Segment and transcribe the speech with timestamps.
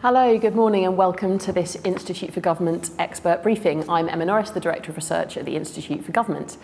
[0.00, 3.90] Hello, good morning, and welcome to this Institute for Government expert briefing.
[3.90, 6.56] I'm Emma Norris, the Director of Research at the Institute for Government.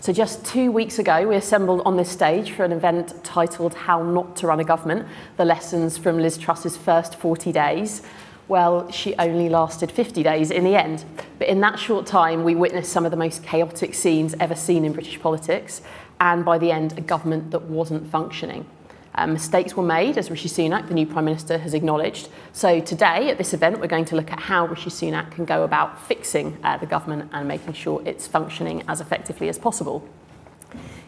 [0.00, 4.02] So, just two weeks ago, we assembled on this stage for an event titled How
[4.02, 5.06] Not to Run a Government
[5.36, 8.02] The Lessons from Liz Truss's First 40 Days.
[8.48, 11.04] Well, she only lasted 50 days in the end.
[11.38, 14.84] But in that short time, we witnessed some of the most chaotic scenes ever seen
[14.84, 15.80] in British politics,
[16.18, 18.66] and by the end, a government that wasn't functioning.
[19.14, 22.28] Um, mistakes were made, as Rishi Sunak, the new Prime Minister, has acknowledged.
[22.52, 25.64] So, today at this event, we're going to look at how Rishi Sunak can go
[25.64, 30.08] about fixing uh, the government and making sure it's functioning as effectively as possible.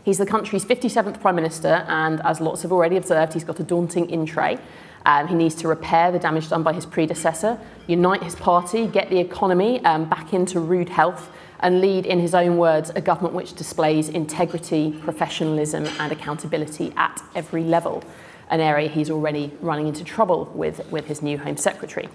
[0.04, 3.62] He's the country's 57th Prime Minister, and as lots have already observed, he's got a
[3.62, 4.58] daunting in tray.
[5.06, 9.10] Um, he needs to repair the damage done by his predecessor, unite his party, get
[9.10, 11.30] the economy um, back into rude health,
[11.62, 17.22] and lead, in his own words, a government which displays integrity, professionalism, and accountability at
[17.34, 18.02] every level,
[18.50, 22.08] an area he's already running into trouble with with his new Home Secretary.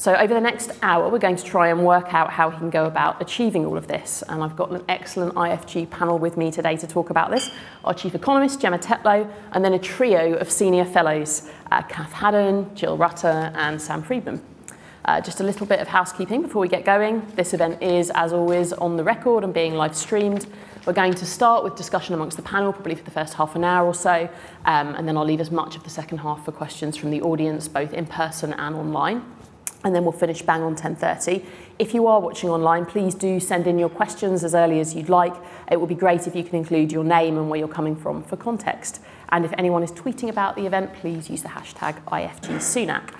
[0.00, 2.70] So, over the next hour, we're going to try and work out how he can
[2.70, 4.24] go about achieving all of this.
[4.30, 7.50] And I've got an excellent IFG panel with me today to talk about this
[7.84, 12.74] our chief economist, Gemma Tetlow, and then a trio of senior fellows uh, Kath Haddon,
[12.74, 14.40] Jill Rutter, and Sam Freedman.
[15.04, 17.26] Uh, just a little bit of housekeeping before we get going.
[17.34, 20.46] This event is, as always, on the record and being live streamed.
[20.86, 23.64] We're going to start with discussion amongst the panel, probably for the first half an
[23.64, 24.28] hour or so,
[24.64, 27.22] um, and then I'll leave as much of the second half for questions from the
[27.22, 29.22] audience, both in person and online.
[29.84, 31.44] And then we'll finish bang on 10:30.
[31.78, 35.08] If you are watching online, please do send in your questions as early as you'd
[35.08, 35.34] like.
[35.70, 38.22] It would be great if you can include your name and where you're coming from
[38.22, 39.00] for context.
[39.30, 43.14] And if anyone is tweeting about the event, please use the hashtag IFGSunak.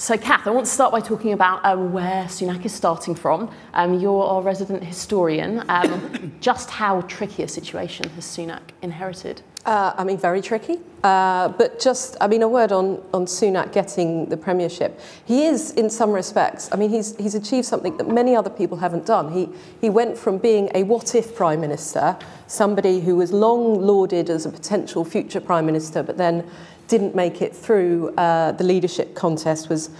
[0.00, 3.50] So, Kath, I want to start by talking about um, where Sunak is starting from.
[3.74, 5.64] Um, you're our resident historian.
[5.68, 9.42] Um, just how tricky a situation has Sunak inherited?
[9.66, 10.78] Uh, I mean, very tricky.
[11.02, 15.00] Uh, but just, I mean, a word on, on Sunak getting the premiership.
[15.24, 18.78] He is, in some respects, I mean, he's, he's achieved something that many other people
[18.78, 19.32] haven't done.
[19.32, 19.48] He,
[19.80, 24.46] he went from being a what if prime minister, somebody who was long lauded as
[24.46, 26.48] a potential future prime minister, but then
[26.88, 29.90] didn't make it through uh, the leadership contest was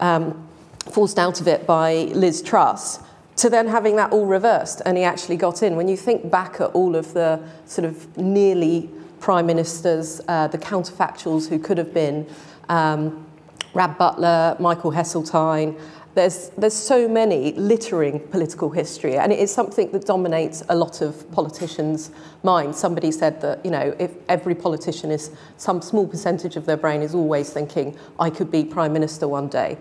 [0.00, 0.48] um,
[0.92, 2.98] forced out of it by Liz Truss,
[3.36, 5.76] to then having that all reversed and he actually got in.
[5.76, 10.58] When you think back at all of the sort of nearly prime ministers, uh, the
[10.58, 12.26] counterfactuals who could have been,
[12.68, 13.26] um,
[13.74, 15.80] Rab Butler, Michael Heseltine,
[16.14, 21.00] There's, there's so many littering political history, and it is something that dominates a lot
[21.00, 22.10] of politicians'
[22.42, 22.78] minds.
[22.78, 27.00] Somebody said that, you know, if every politician is, some small percentage of their brain
[27.00, 29.78] is always thinking, I could be Prime Minister one day.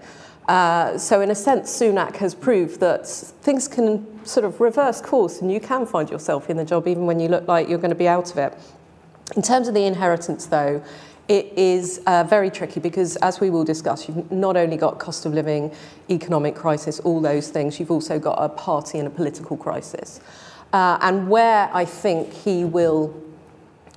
[0.47, 5.41] Uh, so in a sense, Sunak has proved that things can sort of reverse course
[5.41, 7.91] and you can find yourself in the job even when you look like you're going
[7.91, 8.57] to be out of it.
[9.35, 10.83] In terms of the inheritance, though,
[11.31, 15.25] it is uh, very tricky because, as we will discuss, you've not only got cost
[15.25, 15.73] of living,
[16.09, 20.19] economic crisis, all those things, you've also got a party and a political crisis.
[20.73, 23.15] Uh, and where I think he will,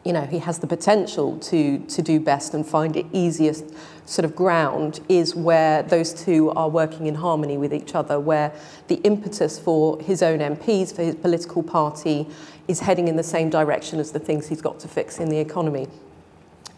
[0.04, 3.64] you know, he has the potential to, to do best and find it easiest
[4.06, 8.52] sort of ground is where those two are working in harmony with each other, where
[8.86, 12.28] the impetus for his own MPs, for his political party,
[12.68, 15.38] is heading in the same direction as the things he's got to fix in the
[15.38, 15.88] economy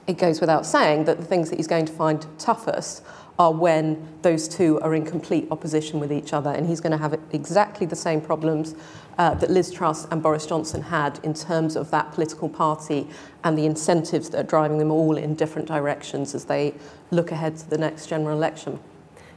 [0.06, 3.02] it goes without saying that the things that he's going to find toughest
[3.38, 6.50] are when those two are in complete opposition with each other.
[6.50, 8.74] And he's going to have exactly the same problems
[9.18, 13.08] uh, that Liz Truss and Boris Johnson had in terms of that political party
[13.44, 16.74] and the incentives that are driving them all in different directions as they
[17.10, 18.78] look ahead to the next general election.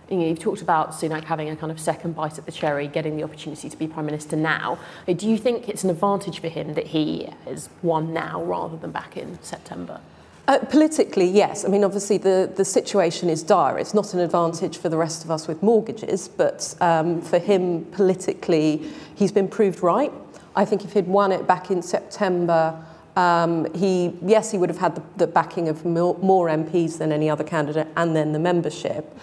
[0.10, 3.24] You've talked about Sunak having a kind of second bite at the cherry, getting the
[3.24, 4.80] opportunity to be Prime Minister now.
[5.06, 8.92] Do you think it's an advantage for him that he has won now rather than
[8.92, 10.02] back in September?
[10.50, 11.64] Uh, politically, yes.
[11.64, 13.78] I mean, obviously, the, the situation is dire.
[13.78, 17.86] It's not an advantage for the rest of us with mortgages, but um, for him,
[17.92, 20.12] politically, he's been proved right.
[20.56, 22.84] I think if he'd won it back in September,
[23.16, 27.12] um, he, yes, he would have had the, the backing of more, more MPs than
[27.12, 29.16] any other candidate and then the membership.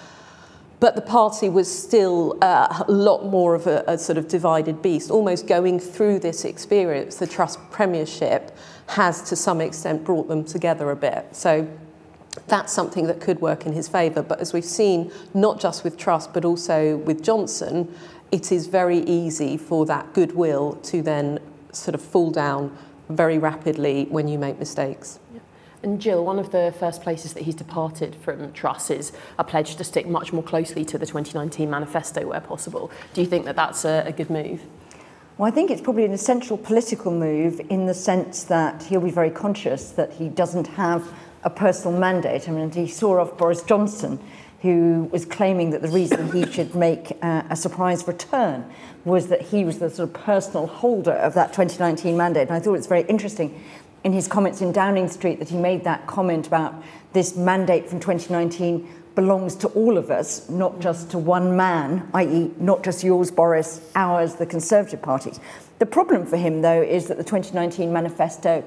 [0.78, 4.80] But the party was still uh, a lot more of a, a sort of divided
[4.80, 8.56] beast, almost going through this experience, the Truss Premiership
[8.88, 11.26] has to some extent brought them together a bit.
[11.32, 11.68] So
[12.46, 14.22] that's something that could work in his favour.
[14.22, 17.92] But as we've seen, not just with Truss, but also with Johnson,
[18.32, 21.38] it is very easy for that goodwill to then
[21.72, 22.76] sort of fall down
[23.08, 25.18] very rapidly when you make mistakes.
[25.32, 25.40] Yeah.
[25.82, 29.76] And Jill, one of the first places that he's departed from Truss is a pledge
[29.76, 32.90] to stick much more closely to the 2019 manifesto where possible.
[33.14, 34.62] Do you think that that's a, a good move?
[35.38, 39.10] Well, I think it's probably an essential political move in the sense that he'll be
[39.10, 41.12] very conscious that he doesn't have
[41.44, 42.48] a personal mandate.
[42.48, 44.18] I mean, he saw off Boris Johnson
[44.62, 48.64] who was claiming that the reason he should make uh, a surprise return
[49.04, 52.48] was that he was the sort of personal holder of that 2019 mandate.
[52.48, 53.62] And I thought it was very interesting
[54.04, 58.00] in his comments in Downing Street that he made that comment about this mandate from
[58.00, 63.30] 2019 belongs to all of us, not just to one man, i.e., not just yours,
[63.32, 65.32] Boris, ours, the Conservative Party.
[65.80, 68.62] The problem for him, though, is that the 2019 manifesto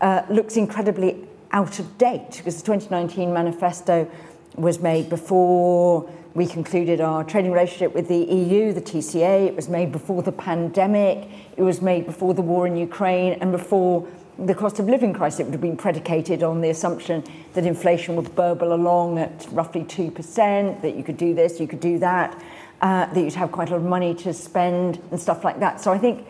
[0.00, 4.10] uh, looks incredibly out of date because the 2019 manifesto
[4.54, 9.48] was made before we concluded our trading relationship with the EU, the TCA.
[9.48, 11.28] It was made before the pandemic.
[11.56, 14.06] It was made before the war in Ukraine and before
[14.38, 15.40] the cost of living crisis.
[15.40, 17.24] It would have been predicated on the assumption
[17.54, 21.80] that inflation would burble along at roughly 2%, that you could do this, you could
[21.80, 22.40] do that,
[22.80, 25.80] uh, that you'd have quite a lot of money to spend and stuff like that.
[25.80, 26.26] So I think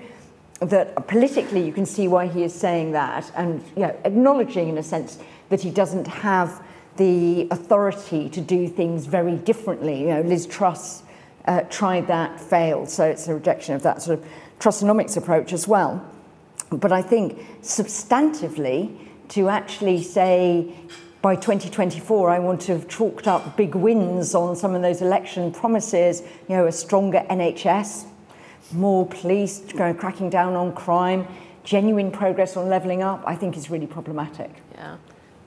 [0.61, 4.79] that politically you can see why he is saying that and you know, acknowledging in
[4.79, 5.19] a sense
[5.51, 6.63] that he doesn't have
[6.97, 10.01] the authority to do things very differently.
[10.01, 11.03] You know, Liz Truss
[11.45, 14.27] uh, tried that, failed, so it's a rejection of that sort of
[14.59, 16.05] Trussonomics approach as well.
[16.71, 18.97] But I think substantively,
[19.31, 20.75] to actually say
[21.21, 25.53] by 2024, I want to have chalked up big wins on some of those election
[25.53, 28.07] promises, you know, a stronger NHS,
[28.73, 31.27] more police cracking down on crime,
[31.65, 34.51] genuine progress on levelling up, I think is really problematic.
[34.75, 34.97] Yeah.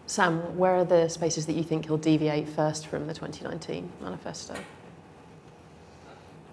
[0.08, 4.56] Sam, where are the spaces that you think he'll deviate first from the 2019 manifesto?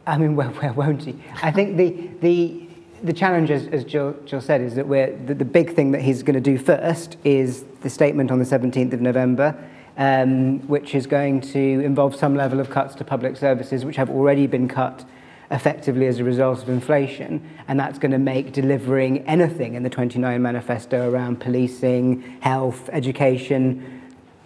[0.06, 1.16] I mean, where, where won't he?
[1.42, 2.67] I think the, the,
[3.02, 6.02] the challenge, as, as Jill, Jill said, is that we're, the, the big thing that
[6.02, 9.56] he's going to do first is the statement on the 17th of November,
[9.96, 14.10] um, which is going to involve some level of cuts to public services, which have
[14.10, 15.04] already been cut
[15.50, 19.90] effectively as a result of inflation, and that's going to make delivering anything in the
[19.90, 23.94] 29 manifesto around policing, health, education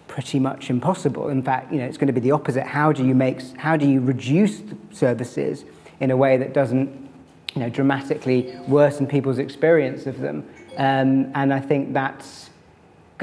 [0.07, 1.29] pretty much impossible.
[1.29, 2.67] In fact, you know, it's going to be the opposite.
[2.67, 4.61] How do you make how do you reduce
[4.91, 5.65] services
[5.99, 7.02] in a way that doesn't
[7.53, 10.47] you know, dramatically worsen people's experience of them?
[10.77, 12.49] Um, and I think that's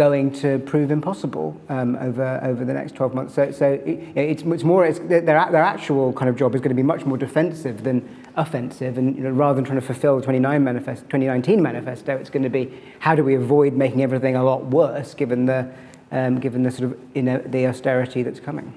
[0.00, 3.35] going to prove impossible um, over, over the next 12 months.
[3.35, 6.71] So, so it, it's, much more, it's, their, their actual kind of job is going
[6.71, 8.97] to be much more defensive than offensive.
[8.97, 12.44] And you know, rather than trying to fulfill the 29 manifest, 2019 manifesto, it's going
[12.44, 15.71] to be how do we avoid making everything a lot worse given the,
[16.12, 18.73] um, given the sort of you know, the austerity that's coming.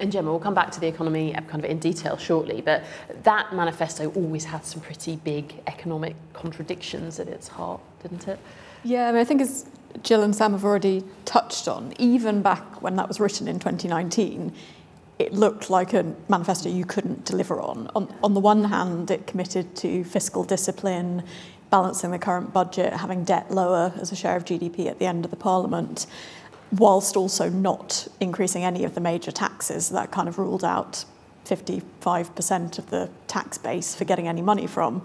[0.00, 2.84] in general, we'll come back to the economy uh, kind of in detail shortly, but
[3.22, 8.38] that manifesto always had some pretty big economic contradictions at its heart, didn't it?
[8.84, 9.66] Yeah, I mean, I think as
[10.02, 14.52] Jill and Sam have already touched on, even back when that was written in 2019,
[15.18, 17.90] it looked like a manifesto you couldn't deliver on.
[17.94, 21.22] On, on the one hand, it committed to fiscal discipline,
[21.70, 25.24] balancing the current budget, having debt lower as a share of GDP at the end
[25.24, 26.06] of the parliament.
[26.72, 29.90] Whilst also not increasing any of the major taxes.
[29.90, 31.04] That kind of ruled out
[31.44, 35.02] 55% of the tax base for getting any money from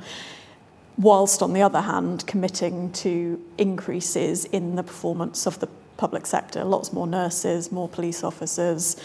[0.98, 5.68] whilst on the other hand committing to increases in the performance of the
[5.98, 8.96] public sector, lots more nurses, more police officers,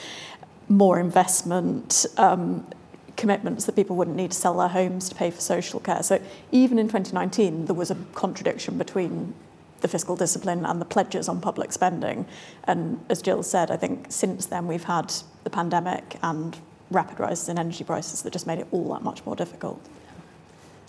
[0.69, 2.67] more investment, um,
[3.17, 6.03] commitments that people wouldn't need to sell their homes to pay for social care.
[6.03, 6.21] So
[6.53, 9.35] even in 2019, there was a contradiction between
[9.87, 12.27] the fiscal discipline and the pledges on public spending.
[12.65, 16.59] And as Jill said, I think since then we've had the pandemic and
[16.91, 19.81] rapid rises in energy prices that just made it all that much more difficult.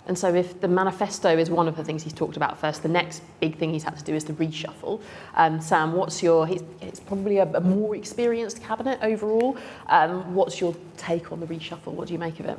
[0.08, 2.88] And so if the manifesto is one of the things he's talked about first, the
[2.88, 5.00] next big thing he's had to do is the reshuffle.
[5.34, 6.48] Um, Sam, what's your,
[6.80, 9.56] it's probably a, a more experienced cabinet overall.
[9.86, 11.92] Um, what's your take on the reshuffle?
[11.92, 12.58] What do you make of it?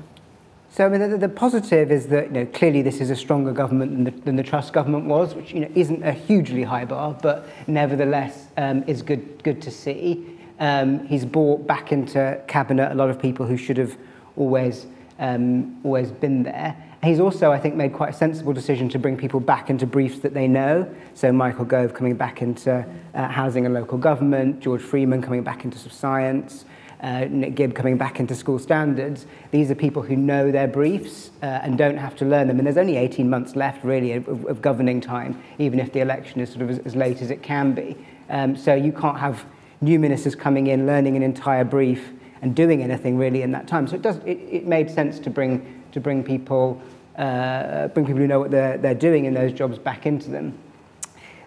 [0.71, 3.51] So I mean, the, the positive is that you know, clearly this is a stronger
[3.51, 6.85] government than the, than the Truss government was, which you know, isn't a hugely high
[6.85, 10.37] bar, but nevertheless um, is good, good to see.
[10.59, 13.97] Um, he's brought back into cabinet a lot of people who should have
[14.35, 14.85] always,
[15.17, 16.75] um, always been there.
[17.01, 20.19] He's also, I think, made quite a sensible decision to bring people back into briefs
[20.19, 20.93] that they know.
[21.13, 22.85] So Michael Gove coming back into
[23.15, 26.65] uh, housing and local government, George Freeman coming back into some science,
[27.01, 29.25] uh, Nick Gibb coming back into school standards.
[29.51, 32.57] These are people who know their briefs uh, and don't have to learn them.
[32.57, 36.41] And there's only 18 months left, really, of, of governing time, even if the election
[36.41, 37.97] is sort of as, as late as it can be.
[38.29, 39.45] Um, so you can't have
[39.81, 43.87] new ministers coming in, learning an entire brief, and doing anything really in that time.
[43.87, 46.81] So it, does, it, it made sense to bring to bring people,
[47.17, 50.57] uh, bring people who know what they're, they're doing in those jobs back into them.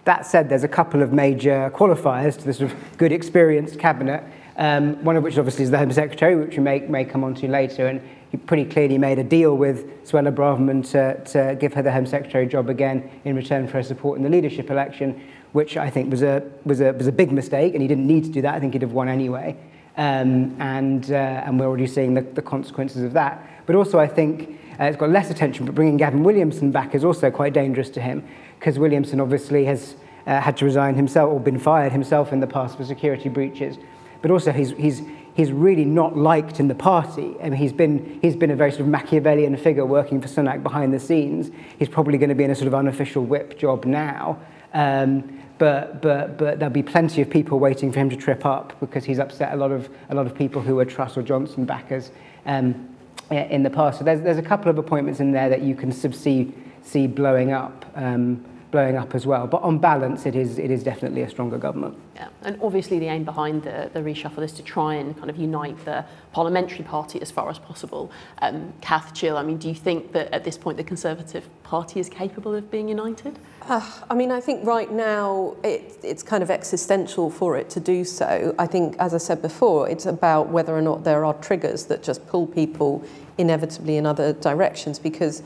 [0.05, 4.25] That said, there's a couple of major qualifiers to this sort of good experienced cabinet,
[4.57, 7.35] um, one of which obviously is the Home Secretary, which we may, may come on
[7.37, 11.75] to later, and he pretty clearly made a deal with Suella Braverman to, to give
[11.75, 15.21] her the Home Secretary job again in return for her support in the leadership election,
[15.53, 18.25] which I think was a, was a, was a big mistake, and he didn't need
[18.25, 18.55] to do that.
[18.55, 19.57] I think he'd have won anyway.
[19.97, 23.47] Um, and, uh, and we're already seeing the, the consequences of that.
[23.67, 27.05] But also, I think uh, it's got less attention, but bringing Gavin Williamson back is
[27.05, 28.27] also quite dangerous to him
[28.59, 32.47] because Williamson obviously has uh, had to resign himself or been fired himself in the
[32.47, 33.77] past for security breaches.
[34.23, 35.02] But also, he's, he's,
[35.35, 37.35] he's really not liked in the party.
[37.41, 40.62] I mean, he's been, he's been a very sort of Machiavellian figure working for Sunak
[40.62, 41.50] behind the scenes.
[41.79, 44.38] He's probably going to be in a sort of unofficial whip job now.
[44.73, 48.79] Um, but, but, but there'll be plenty of people waiting for him to trip up
[48.81, 51.64] because he's upset a lot of, a lot of people who were Truss or Johnson
[51.64, 52.11] backers
[52.47, 52.88] um,
[53.31, 53.99] in the past.
[53.99, 56.52] So there's, there's a couple of appointments in there that you can see,
[56.83, 57.85] see blowing up.
[57.95, 59.47] Um, blowing up as well.
[59.47, 61.97] But on balance, it is, it is definitely a stronger government.
[62.17, 65.37] Yeah, and obviously the aim behind the, the reshuffle is to try and kind of
[65.37, 68.11] unite the parliamentary party as far as possible.
[68.41, 72.00] Um, Kath, Jill, I mean, do you think that at this point the Conservative Party
[72.00, 73.38] is capable of being united?
[73.69, 77.81] Uh, I mean, I think right now it, it's kind of existential for it to
[77.81, 78.55] do so.
[78.59, 82.02] I think, as I said before, it's about whether or not there are triggers that
[82.02, 83.05] just pull people
[83.38, 85.43] inevitably in other directions because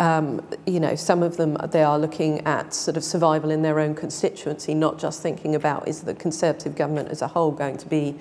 [0.00, 3.78] um, you know, some of them they are looking at sort of survival in their
[3.78, 7.86] own constituency, not just thinking about is the Conservative government as a whole going to
[7.86, 8.16] be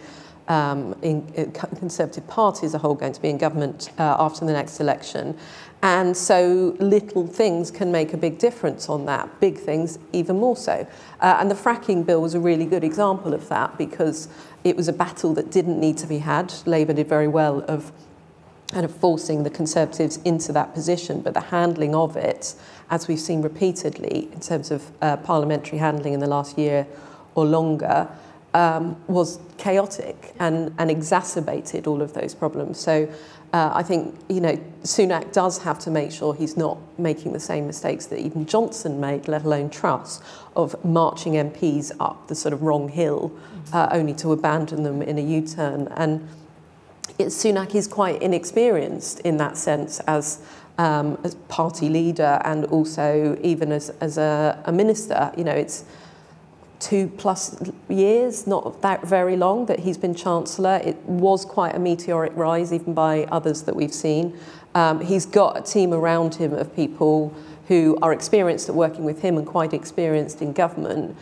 [0.49, 4.45] um, in, in Conservative Party as a whole going to be in government uh, after
[4.45, 5.37] the next election.
[5.81, 10.57] And so little things can make a big difference on that, big things even more
[10.57, 10.85] so.
[11.21, 14.27] Uh, and the fracking bill was a really good example of that because
[14.65, 16.53] it was a battle that didn't need to be had.
[16.65, 17.93] Labour did very well of
[18.71, 22.55] kind of forcing the Conservatives into that position, but the handling of it,
[22.89, 26.85] as we've seen repeatedly in terms of uh, parliamentary handling in the last year
[27.35, 28.07] or longer,
[28.53, 32.79] um, was chaotic and, and exacerbated all of those problems.
[32.79, 33.11] So
[33.53, 37.39] uh, I think, you know, Sunak does have to make sure he's not making the
[37.39, 40.21] same mistakes that even Johnson made, let alone Truss,
[40.55, 43.31] of marching MPs up the sort of wrong hill
[43.73, 45.87] uh, only to abandon them in a U-turn.
[45.95, 46.27] And
[47.27, 50.41] Sunak is quite inexperienced in that sense as,
[50.77, 55.31] um, as party leader and also even as, as a, a minister.
[55.37, 55.83] You know, it's
[56.79, 60.81] two plus years, not that very long, that he's been Chancellor.
[60.83, 64.37] It was quite a meteoric rise, even by others that we've seen.
[64.75, 67.33] Um, he's got a team around him of people
[67.67, 71.15] who are experienced at working with him and quite experienced in government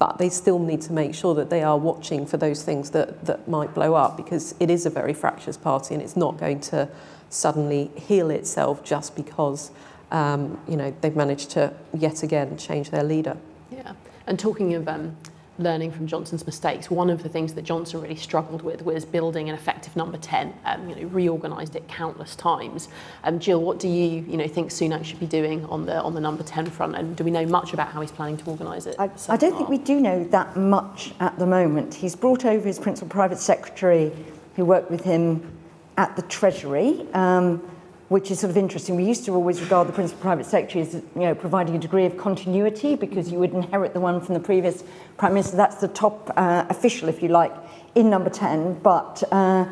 [0.00, 3.22] but they still need to make sure that they are watching for those things that,
[3.26, 6.58] that might blow up because it is a very fractious party and it's not going
[6.58, 6.88] to
[7.28, 9.70] suddenly heal itself just because
[10.10, 13.36] um, you know they've managed to yet again change their leader.
[13.70, 13.92] Yeah,
[14.26, 15.16] and talking of um,
[15.60, 16.90] learning from Johnson's mistakes.
[16.90, 20.52] One of the things that Johnson really struggled with was building an effective number 10,
[20.64, 22.88] um, you know, reorganised it countless times.
[23.24, 26.14] Um, Jill, what do you, you know, think Sunak should be doing on the, on
[26.14, 26.96] the number 10 front?
[26.96, 28.96] And do we know much about how he's planning to organise it?
[28.98, 31.94] I, I don't think we do know that much at the moment.
[31.94, 34.12] He's brought over his principal private secretary
[34.56, 35.56] who worked with him
[35.96, 37.06] at the Treasury.
[37.12, 37.62] Um,
[38.10, 38.96] which is sort of interesting.
[38.96, 42.06] We used to always regard the principal private secretary as you know, providing a degree
[42.06, 44.82] of continuity because you would inherit the one from the previous
[45.16, 45.56] prime minister.
[45.56, 47.54] That's the top uh, official, if you like,
[47.94, 48.80] in number 10.
[48.80, 49.64] But, uh,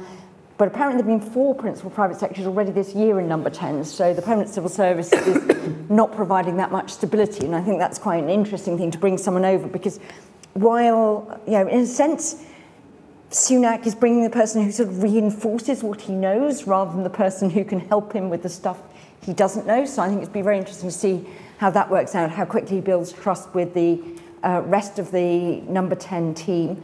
[0.57, 3.85] but apparently there have been four principal private secretaries already this year in number 10.
[3.85, 7.45] So the permanent civil service is not providing that much stability.
[7.45, 9.99] And I think that's quite an interesting thing to bring someone over because
[10.55, 12.45] while, you know, in a sense,
[13.31, 17.11] Sunak is bringing the person who sort of reinforces what he knows rather than the
[17.11, 18.79] person who can help him with the stuff
[19.25, 19.85] he doesn't know.
[19.85, 21.27] So I think it'd be very interesting to see
[21.59, 24.01] how that works out, how quickly he builds trust with the
[24.43, 26.83] uh, rest of the number 10 team.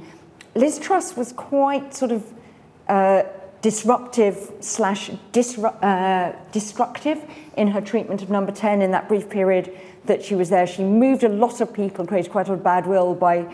[0.54, 2.32] Liz Truss was quite sort of
[2.88, 3.22] uh,
[3.62, 7.24] disruptive slash disru- uh, destructive
[7.56, 9.74] in her treatment of number 10 in that brief period
[10.04, 10.66] that she was there.
[10.66, 13.50] She moved a lot of people, created quite a lot of bad will by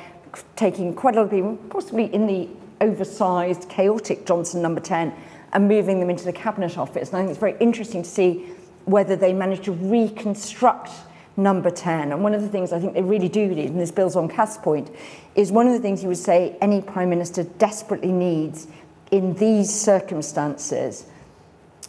[0.56, 2.48] taking quite a lot of people, possibly in the
[2.80, 5.14] oversized, chaotic Johnson number 10
[5.52, 7.10] and moving them into the Cabinet Office.
[7.10, 8.46] And I think it's very interesting to see
[8.84, 10.90] whether they manage to reconstruct
[11.36, 12.12] number 10.
[12.12, 14.28] And one of the things I think they really do need, and this builds on
[14.28, 14.90] Kath's point,
[15.34, 18.66] is one of the things you would say any Prime Minister desperately needs
[19.10, 21.06] in these circumstances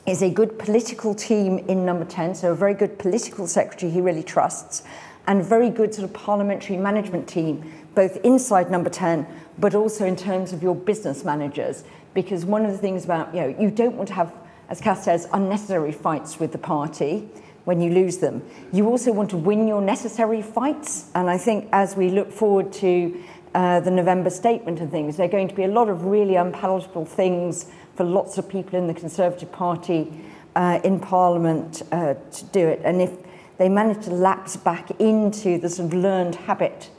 [0.08, 4.02] is a good political team in number 10, so a very good political secretary he
[4.02, 4.84] really trusts,
[5.28, 9.28] and very good sort of parliamentary management team, both inside number 10
[9.60, 11.84] but also in terms of your business managers.
[12.14, 14.34] Because one of the things about, you know, you don't want to have,
[14.70, 17.30] as Kath says, unnecessary fights with the party
[17.66, 18.42] when you lose them.
[18.72, 21.10] You also want to win your necessary fights.
[21.16, 25.28] And I think as we look forward to uh, the November statement and things, there
[25.28, 27.66] are going to be a lot of really unpalatable things
[27.96, 30.12] for lots of people in the Conservative Party
[30.56, 32.82] uh, in Parliament uh, to do it.
[32.84, 33.12] And if
[33.58, 36.90] they manage to lapse back into the sort of learned habit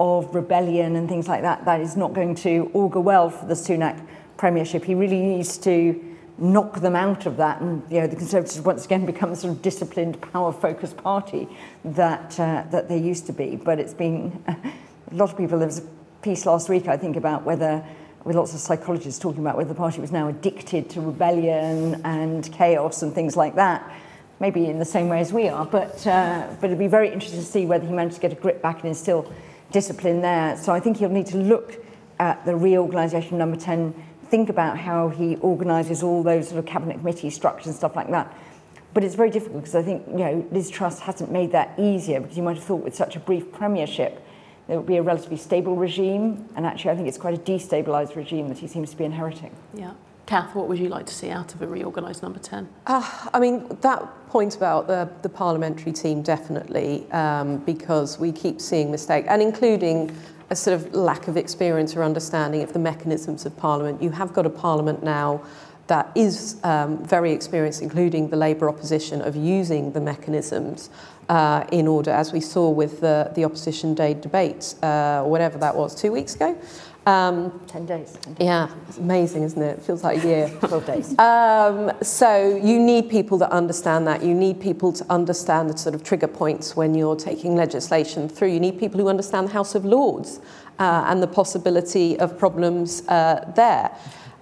[0.00, 3.54] of rebellion and things like that, that is not going to augur well for the
[3.54, 4.04] Sunak
[4.36, 4.84] premiership.
[4.84, 8.84] He really needs to knock them out of that, and you know the Conservatives once
[8.84, 11.48] again become a sort of disciplined, power-focused party
[11.84, 13.56] that uh, that they used to be.
[13.56, 15.58] But it's been a lot of people.
[15.58, 15.88] There was a
[16.22, 17.84] piece last week, I think, about whether
[18.24, 22.50] with lots of psychologists talking about whether the party was now addicted to rebellion and
[22.52, 23.92] chaos and things like that.
[24.40, 27.40] Maybe in the same way as we are, but uh, but it'd be very interesting
[27.40, 29.32] to see whether he managed to get a grip back and instill
[29.74, 30.56] discipline there.
[30.56, 31.84] So I think he'll need to look
[32.20, 33.92] at the reorganisation number 10,
[34.30, 38.08] think about how he organises all those sort of cabinet committee structures and stuff like
[38.10, 38.32] that.
[38.94, 42.20] But it's very difficult because I think, you know, Liz Truss hasn't made that easier
[42.20, 44.24] because you might have thought with such a brief premiership
[44.68, 46.48] there would be a relatively stable regime.
[46.56, 49.54] And actually, I think it's quite a destabilised regime that he seems to be inheriting.
[49.74, 49.92] Yeah.
[50.26, 52.68] Kath, what would you like to see out of a reorganised number 10?
[52.86, 58.60] Uh, I mean, that point about the, the parliamentary team, definitely, um, because we keep
[58.60, 60.16] seeing mistakes, and including
[60.50, 64.02] a sort of lack of experience or understanding of the mechanisms of parliament.
[64.02, 65.42] You have got a parliament now
[65.86, 70.88] that is um, very experienced, including the Labour opposition, of using the mechanisms
[71.28, 75.76] uh, in order, as we saw with the, the opposition day debate, uh, whatever that
[75.76, 76.56] was, two weeks ago.
[77.06, 78.18] Um, 10 days.
[78.22, 78.46] 10 days.
[78.46, 79.78] Yeah, it's amazing, isn't it?
[79.78, 80.48] It feels like a year.
[80.60, 81.18] 12 days.
[81.18, 84.22] Um, so you need people that understand that.
[84.22, 88.48] You need people to understand the sort of trigger points when you're taking legislation through.
[88.48, 90.40] You need people who understand the House of Lords
[90.78, 93.90] uh, and the possibility of problems uh, there.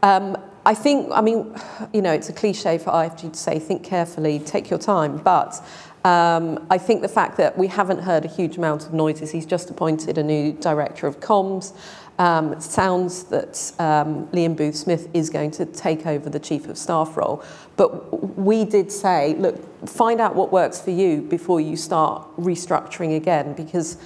[0.03, 1.55] Um, I think, I mean,
[1.93, 5.61] you know, it's a cliche for IFG to say, think carefully, take your time, but
[6.05, 9.47] um, I think the fact that we haven't heard a huge amount of noises, he's
[9.47, 11.75] just appointed a new director of comms.
[12.19, 16.69] Um, it sounds that um, Liam Booth Smith is going to take over the Chief
[16.69, 17.43] of Staff role.
[17.77, 23.17] But we did say, look, find out what works for you before you start restructuring
[23.17, 23.97] again, because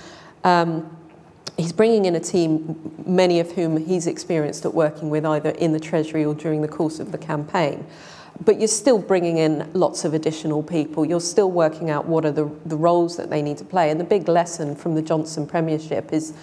[0.44, 0.96] um,
[1.56, 5.72] he's bringing in a team, many of whom he's experienced at working with either in
[5.72, 7.86] the Treasury or during the course of the campaign
[8.44, 11.04] but you're still bringing in lots of additional people.
[11.04, 13.90] You're still working out what are the, the roles that they need to play.
[13.90, 16.34] And the big lesson from the Johnson Premiership is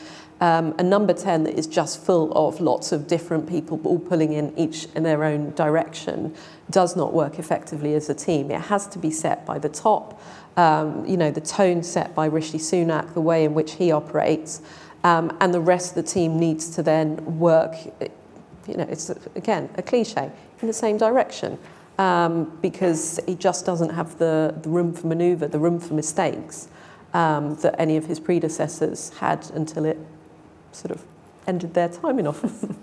[0.42, 4.34] um, a number 10 that is just full of lots of different people all pulling
[4.34, 6.36] in each in their own direction
[6.70, 8.52] does not work effectively as a team.
[8.52, 10.22] It has to be set by the top,
[10.58, 14.62] um, you know, the tone set by Rishi Sunak, the way in which he operates,
[15.04, 17.76] um, and the rest of the team needs to then work,
[18.68, 21.58] you know, it's again a cliche, in the same direction.
[22.00, 26.68] Um, because he just doesn't have the, the room for manoeuvre, the room for mistakes
[27.14, 30.00] um, that any of his predecessors had until it
[30.72, 31.04] sort of
[31.46, 32.66] ended their time in office.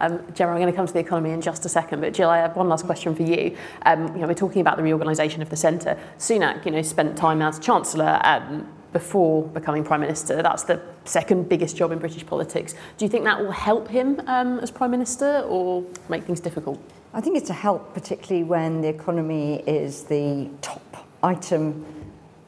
[0.00, 2.30] Um, Gemma, I'm going to come to the economy in just a second, but Jill,
[2.30, 3.56] I have one last question for you.
[3.82, 5.98] Um, you know, we're talking about the reorganisation of the centre.
[6.18, 10.40] Sunak, you know, spent time as Chancellor um, before becoming Prime Minister.
[10.40, 12.74] That's the second biggest job in British politics.
[12.96, 16.80] Do you think that will help him um, as Prime Minister or make things difficult?
[17.18, 21.84] I think it's a help, particularly when the economy is the top item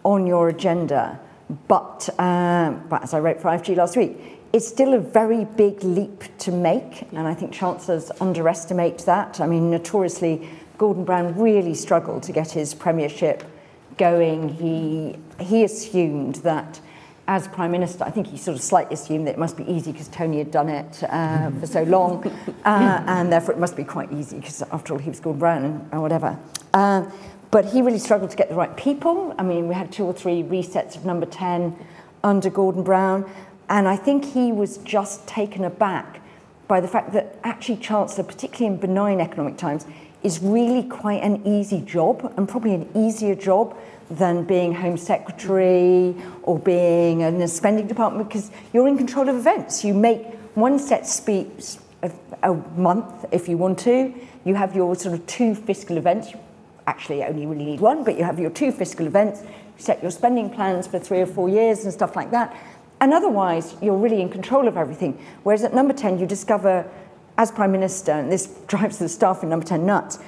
[0.04, 1.18] on your agenda.
[1.66, 4.16] But, um, but as I wrote for IFG last week,
[4.52, 9.40] it's still a very big leap to make, and I think chancellors underestimate that.
[9.40, 13.42] I mean, notoriously, Gordon Brown really struggled to get his premiership
[13.98, 14.50] going.
[14.50, 16.78] He, he assumed that
[17.30, 19.92] as Prime Minister, I think he sort of slightly assumed that it must be easy
[19.92, 22.26] because Tony had done it uh, for so long,
[22.64, 25.88] uh, and therefore it must be quite easy because, after all, he was Gordon Brown
[25.92, 26.36] or whatever.
[26.74, 27.08] Uh,
[27.52, 29.32] but he really struggled to get the right people.
[29.38, 31.76] I mean, we had two or three resets of number 10
[32.24, 33.30] under Gordon Brown.
[33.68, 36.20] And I think he was just taken aback
[36.66, 39.86] by the fact that actually Chancellor, particularly in benign economic times,
[40.24, 43.76] is really quite an easy job and probably an easier job
[44.10, 49.36] than being Home Secretary or being in the spending department because you're in control of
[49.36, 49.84] events.
[49.84, 52.10] You make one set speech a,
[52.42, 54.12] a month if you want to.
[54.44, 56.32] You have your sort of two fiscal events.
[56.32, 56.40] You
[56.86, 59.42] actually only really need one, but you have your two fiscal events.
[59.42, 62.56] You set your spending plans for three or four years and stuff like that.
[63.00, 65.24] And otherwise, you're really in control of everything.
[65.42, 66.90] Whereas at number 10, you discover,
[67.38, 70.18] as Prime Minister, and this drives the staff in number 10 nuts,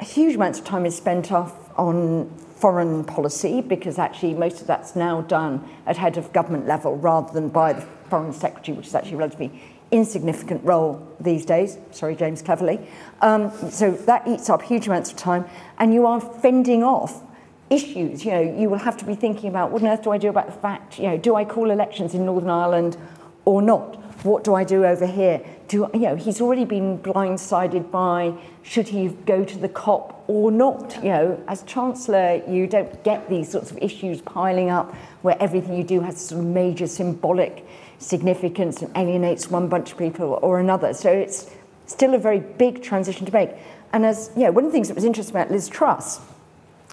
[0.00, 2.30] huge amount of time is spent off on
[2.60, 7.32] foreign policy because actually most of that's now done at head of government level rather
[7.32, 11.78] than by the Foreign Secretary, which is actually a relatively insignificant role these days.
[11.90, 12.80] Sorry, James Cleverly.
[13.22, 15.46] Um, so that eats up huge amounts of time,
[15.78, 17.22] and you are fending off
[17.70, 18.24] issues.
[18.24, 20.28] You know, you will have to be thinking about what on earth do I do
[20.28, 22.96] about the fact, you know, do I call elections in Northern Ireland
[23.44, 23.96] or not?
[24.24, 25.40] What do I do over here?
[25.70, 30.50] Do you know, he's already been blindsided by should he go to the COP or
[30.50, 30.96] not?
[30.96, 35.76] You know, as Chancellor, you don't get these sorts of issues piling up where everything
[35.76, 37.64] you do has some major symbolic
[37.98, 40.92] significance and alienates one bunch of people or another.
[40.92, 41.48] So it's
[41.86, 43.50] still a very big transition to make.
[43.92, 46.20] And as, you know, one of the things that was interesting about Liz Truss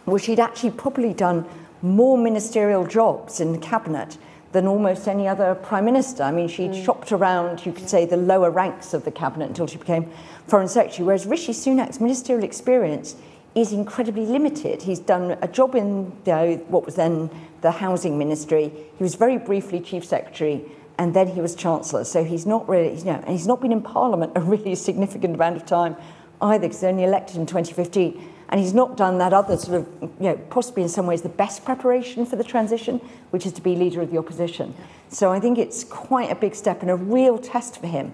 [0.05, 1.47] was she'd actually probably done
[1.81, 4.19] more ministerial jobs in the cabinet
[4.51, 6.23] than almost any other prime minister.
[6.23, 6.85] I mean, she'd mm.
[6.85, 10.09] shopped around, you could say, the lower ranks of the cabinet until she became
[10.47, 13.15] foreign secretary, whereas Rishi Sunak's ministerial experience
[13.55, 14.83] is incredibly limited.
[14.83, 17.29] He's done a job in you know, what was then
[17.61, 18.71] the housing ministry.
[18.97, 20.63] He was very briefly chief secretary,
[20.97, 22.03] and then he was chancellor.
[22.03, 25.35] So he's not really, you know, and he's not been in parliament a really significant
[25.35, 25.95] amount of time
[26.41, 28.33] either, because he only elected in 2015.
[28.49, 31.29] And he's not done that other sort of, you know, possibly in some ways the
[31.29, 32.99] best preparation for the transition,
[33.31, 34.73] which is to be leader of the opposition.
[35.09, 38.13] So I think it's quite a big step and a real test for him.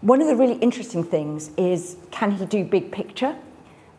[0.00, 3.36] One of the really interesting things is can he do big picture?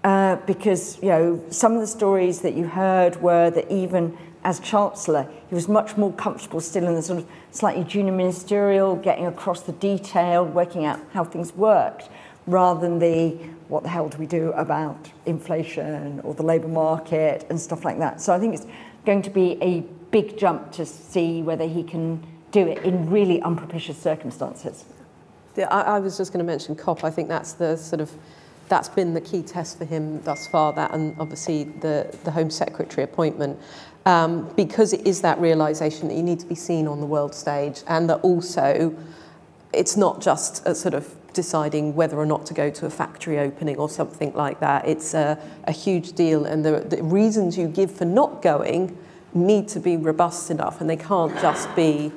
[0.03, 4.59] Uh, because you know some of the stories that you heard were that even as
[4.59, 9.25] chancellor, he was much more comfortable still in the sort of slightly junior ministerial, getting
[9.25, 12.09] across the detail, working out how things worked,
[12.45, 13.37] rather than the
[13.73, 17.97] what the hell do we do about inflation or the labour market and stuff like
[17.97, 18.21] that.
[18.21, 18.67] So I think it's
[19.03, 19.81] going to be a
[20.11, 24.85] big jump to see whether he can do it in really unpropitious circumstances.
[25.55, 27.03] Yeah, I, I was just going to mention COP.
[27.03, 28.11] I think that's the sort of
[28.69, 30.71] that's been the key test for him thus far.
[30.73, 33.59] That and obviously the the Home Secretary appointment.
[34.05, 37.33] Um, because it is that realization that you need to be seen on the world
[37.33, 38.93] stage and that also
[39.71, 43.39] it's not just a sort of deciding whether or not to go to a factory
[43.39, 44.87] opening or something like that.
[44.87, 48.97] It's a, a huge deal, and the, the reasons you give for not going
[49.33, 52.11] need to be robust enough, and they can't just be,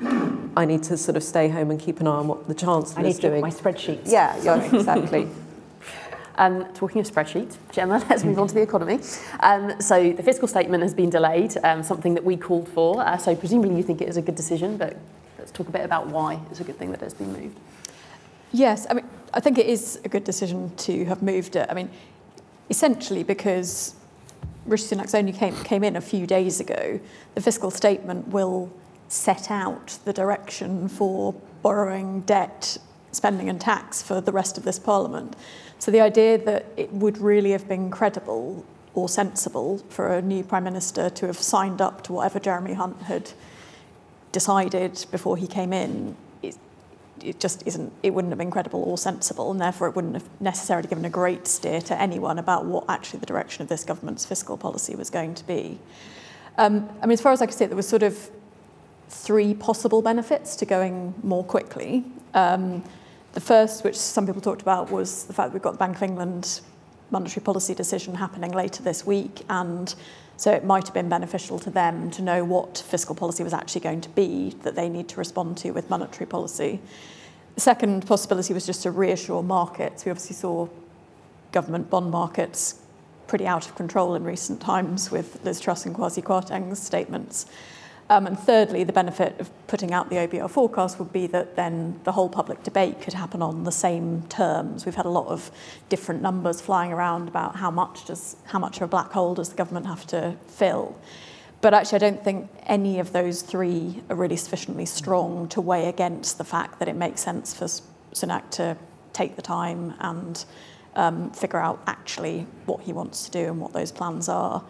[0.57, 3.07] I need to sort of stay home and keep an eye on what the chancellor
[3.07, 3.41] is doing.
[3.41, 4.11] my spreadsheets.
[4.11, 5.29] Yeah, yeah exactly.
[6.39, 9.01] Um, talking of spreadsheets, Gemma, let's move on to the economy.
[9.41, 13.01] Um, so the fiscal statement has been delayed, um, something that we called for.
[13.01, 14.99] Uh, so presumably you think it is a good decision, but
[15.39, 17.59] let's talk a bit about why it's a good thing that it's been moved.
[18.57, 21.67] Yes, I mean, I think it is a good decision to have moved it.
[21.69, 21.91] I mean,
[22.71, 23.95] essentially because
[24.65, 26.99] Rishi Sunak only came, came in a few days ago,
[27.35, 28.73] the fiscal statement will
[29.09, 32.79] set out the direction for borrowing, debt,
[33.13, 35.37] spending and tax for the rest of this parliament.
[35.79, 38.65] So the idea that it would really have been credible
[38.95, 43.03] or sensible for a new prime minister to have signed up to whatever Jeremy Hunt
[43.03, 43.33] had
[44.33, 46.17] decided before he came in
[47.23, 50.29] it just isn't, it wouldn't have been credible or sensible, and therefore it wouldn't have
[50.41, 54.25] necessarily given a great steer to anyone about what actually the direction of this government's
[54.25, 55.79] fiscal policy was going to be.
[56.59, 58.31] Um, I mean, as far as I could see, there was sort of
[59.09, 62.05] three possible benefits to going more quickly.
[62.35, 62.83] Um,
[63.33, 65.97] the first, which some people talked about, was the fact that we've got the Bank
[65.97, 66.61] of England
[67.11, 69.95] monetary policy decision happening later this week, and
[70.37, 73.81] So it might have been beneficial to them to know what fiscal policy was actually
[73.81, 76.81] going to be that they need to respond to with monetary policy.
[77.55, 80.05] The second possibility was just to reassure markets.
[80.05, 80.69] We obviously saw
[81.53, 82.81] government bond markets
[83.27, 87.47] pretty out of control in recent times with Liz Truss and Kwasi Kwarteng's statements.
[88.09, 91.99] Um, and thirdly, the benefit of putting out the OBR forecast would be that then
[92.05, 94.87] the whole public debate could happen on the same terms.
[94.87, 95.51] We've had a lot of
[95.89, 99.49] different numbers flying around about how much does how much of a black hole does
[99.49, 100.97] the government have to fill.
[101.61, 105.89] But actually, I don't think any of those three are really sufficiently strong to weigh
[105.89, 108.77] against the fact that it makes sense for Sunak to
[109.13, 110.45] take the time and
[110.95, 114.63] um, figure out actually what he wants to do and what those plans are.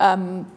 [0.00, 0.50] Um,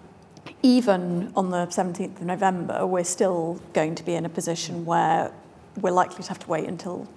[0.63, 5.31] even on the 17th of November, we're still going to be in a position where
[5.79, 7.07] we're likely to have to wait until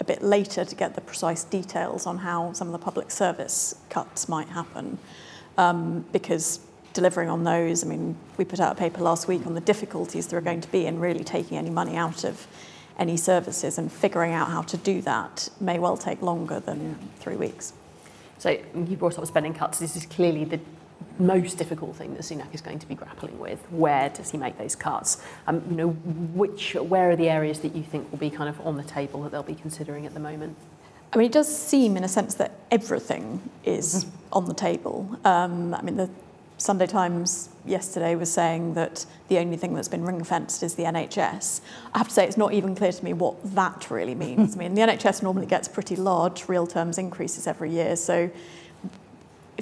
[0.00, 3.74] a bit later to get the precise details on how some of the public service
[3.88, 4.98] cuts might happen.
[5.56, 6.60] Um, because
[6.92, 10.26] delivering on those, I mean, we put out a paper last week on the difficulties
[10.26, 12.46] there are going to be in really taking any money out of
[12.98, 17.36] any services and figuring out how to do that may well take longer than three
[17.36, 17.72] weeks.
[18.38, 19.78] So you brought up spending cuts.
[19.78, 20.60] This is clearly the
[21.18, 23.60] most difficult thing that Sunak is going to be grappling with.
[23.70, 25.22] Where does he make those cuts?
[25.46, 28.60] Um, you know, which, where are the areas that you think will be kind of
[28.66, 30.56] on the table that they'll be considering at the moment?
[31.12, 34.16] I mean, it does seem, in a sense, that everything is mm-hmm.
[34.32, 35.18] on the table.
[35.24, 36.08] Um, I mean, the
[36.56, 40.84] Sunday Times yesterday was saying that the only thing that's been ring fenced is the
[40.84, 41.60] NHS.
[41.92, 44.54] I have to say, it's not even clear to me what that really means.
[44.56, 48.30] I mean, the NHS normally gets pretty large real terms increases every year, so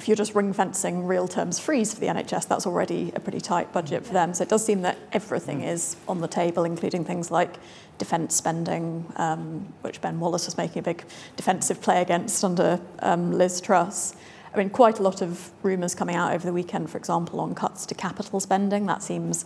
[0.01, 3.39] if you're just ring fencing real terms freeze for the NHS, that's already a pretty
[3.39, 4.33] tight budget for them.
[4.33, 7.57] So it does seem that everything is on the table, including things like
[7.99, 13.31] defence spending, um, which Ben Wallace was making a big defensive play against under um,
[13.31, 14.15] Liz Truss.
[14.51, 17.53] I mean, quite a lot of rumours coming out over the weekend, for example, on
[17.53, 18.87] cuts to capital spending.
[18.87, 19.45] That seems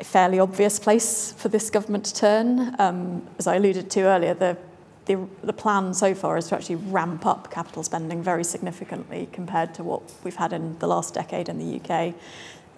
[0.00, 2.74] a fairly obvious place for this government to turn.
[2.80, 4.58] Um, as I alluded to earlier, the
[5.06, 9.72] the, the plan so far is to actually ramp up capital spending very significantly compared
[9.74, 12.14] to what we've had in the last decade in the UK.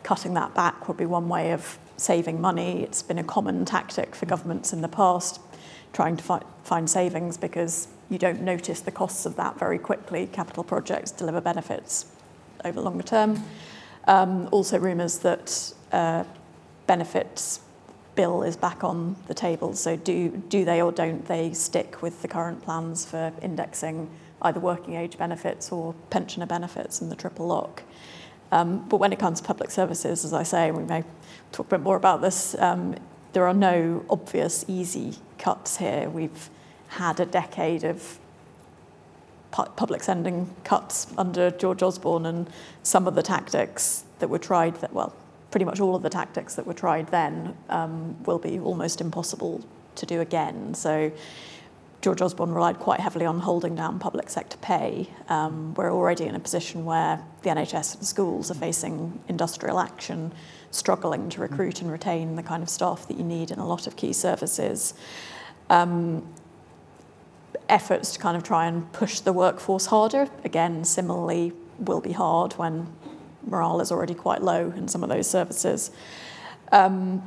[0.02, 2.82] Cutting that back would be one way of saving money.
[2.82, 5.40] It's been a common tactic for governments in the past,
[5.92, 10.26] trying to fi- find savings because you don't notice the costs of that very quickly.
[10.26, 12.06] Capital projects deliver benefits
[12.64, 13.42] over longer term.
[14.06, 16.24] Um, also, rumours that uh,
[16.86, 17.60] benefits
[18.18, 19.72] bill is back on the table.
[19.74, 24.11] So, do do they or don't they stick with the current plans for indexing
[24.42, 27.85] either working age benefits or pensioner benefits in the triple lock?
[28.50, 31.04] Um, but when it comes to public services, as I say, we may
[31.52, 32.57] talk a bit more about this.
[32.59, 32.96] Um,
[33.35, 36.11] there are no obvious easy cuts here.
[36.11, 36.50] We've
[36.88, 38.18] had a decade of
[39.52, 42.50] public spending cuts under George Osborne, and
[42.83, 45.14] some of the tactics that were tried, that well,
[45.50, 49.64] pretty much all of the tactics that were tried then um, will be almost impossible
[49.96, 50.74] to do again.
[50.74, 51.12] So.
[52.00, 55.11] George Osborne relied quite heavily on holding down public sector pay.
[55.28, 60.32] Um, we're already in a position where the NHS and schools are facing industrial action,
[60.70, 63.88] struggling to recruit and retain the kind of staff that you need in a lot
[63.88, 64.94] of key services.
[65.70, 66.24] Um,
[67.68, 72.52] efforts to kind of try and push the workforce harder, again, similarly, will be hard
[72.54, 72.87] when
[73.48, 75.90] morale is already quite low in some of those services.
[76.72, 77.22] Um,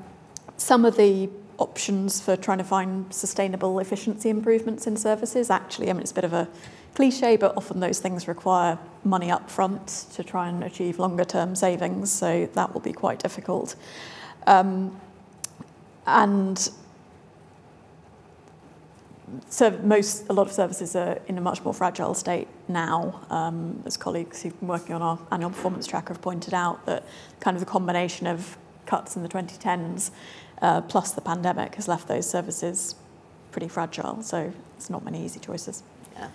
[0.57, 5.49] some of the options for trying to find sustainable efficiency improvements in services.
[5.49, 6.47] Actually, I mean, it's a bit of a
[6.95, 11.55] cliche, but often those things require money up front to try and achieve longer term
[11.55, 13.75] savings, so that will be quite difficult.
[14.47, 14.99] Um,
[16.05, 16.69] and
[19.49, 23.25] so most a lot of services are in a much more fragile state now.
[23.29, 27.05] Um, as colleagues who've been working on our annual performance tracker have pointed out that
[27.39, 30.11] kind of the combination of cuts in the 2010s
[30.61, 32.95] uh, plus the pandemic has left those services
[33.51, 34.21] pretty fragile.
[34.21, 35.83] So it's not many easy choices.
[36.15, 36.29] Yeah.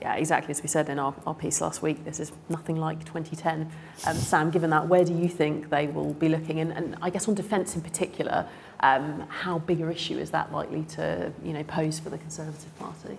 [0.00, 3.00] Yeah, exactly as we said in our, our piece last week, this is nothing like
[3.06, 3.70] 2010.
[4.06, 6.60] Um, Sam, given that, where do you think they will be looking?
[6.60, 8.46] And, and I guess on defence in particular,
[8.80, 12.76] um, how big a issue is that likely to you know, pose for the Conservative
[12.78, 13.18] Party?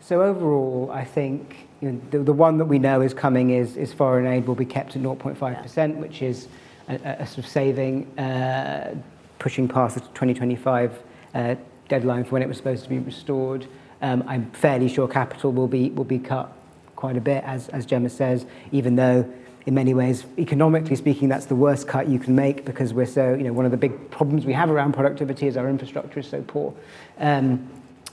[0.00, 3.76] So overall, I think you know, the, the one that we know is coming is,
[3.76, 5.86] is foreign aid will be kept at 0.5%, yeah.
[6.00, 6.48] which is
[6.88, 8.94] a, a sort of saving, uh,
[9.38, 11.02] pushing past the 2025
[11.34, 11.54] uh,
[11.88, 13.66] deadline for when it was supposed to be restored.
[14.02, 16.52] Um, I'm fairly sure capital will be, will be cut
[16.94, 19.30] quite a bit, as, as Gemma says, even though
[19.66, 23.34] in many ways, economically speaking, that's the worst cut you can make because we're so,
[23.34, 26.28] you know, one of the big problems we have around productivity is our infrastructure is
[26.28, 26.72] so poor.
[27.18, 27.68] Um,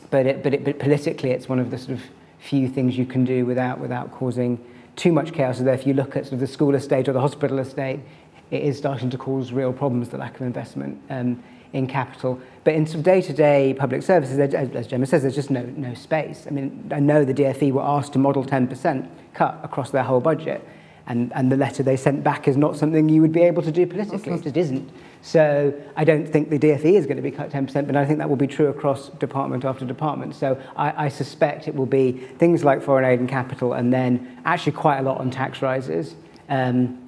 [0.10, 2.02] but, it, but, it, but politically, it's one of the sort of
[2.40, 4.60] few things you can do without, without causing
[4.96, 5.60] too much chaos.
[5.60, 8.00] So if you look at sort of the school estate or the hospital estate,
[8.50, 12.40] it is starting to cause real problems, the lack of investment um, in capital.
[12.64, 16.46] But in sort of day-to-day public services, as Gemma says, there's just no, no space.
[16.48, 20.20] I mean, I know the DFE were asked to model 10% cut across their whole
[20.20, 20.68] budget,
[21.08, 23.72] and, and the letter they sent back is not something you would be able to
[23.72, 24.34] do politically.
[24.34, 24.90] It just isn't.
[25.22, 28.20] So I don't think the DFE is going to be cut 10%, but I think
[28.20, 30.36] that will be true across department after department.
[30.36, 34.42] So I, I suspect it will be things like foreign aid and capital, and then
[34.46, 36.16] actually quite a lot on tax rises.
[36.50, 37.00] Um,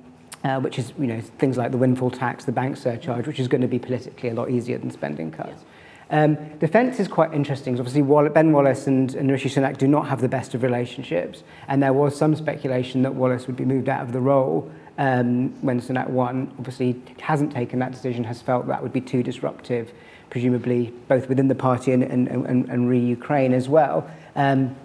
[0.43, 3.47] uh, which is you know things like the windfall tax, the bank surcharge, which is
[3.47, 5.49] going to be politically a lot easier than spending cuts.
[5.49, 5.74] Yeah.
[6.09, 7.79] Um, defence is quite interesting.
[7.79, 11.81] Obviously, Ben Wallace and, and Rishi Sunak do not have the best of relationships, and
[11.81, 15.81] there was some speculation that Wallace would be moved out of the role um, when
[15.81, 16.53] Sunak won.
[16.59, 19.91] Obviously, hasn't taken that decision, has felt that would be too disruptive,
[20.29, 24.09] presumably both within the party and, and, and, and re-Ukraine as well.
[24.35, 24.75] Um,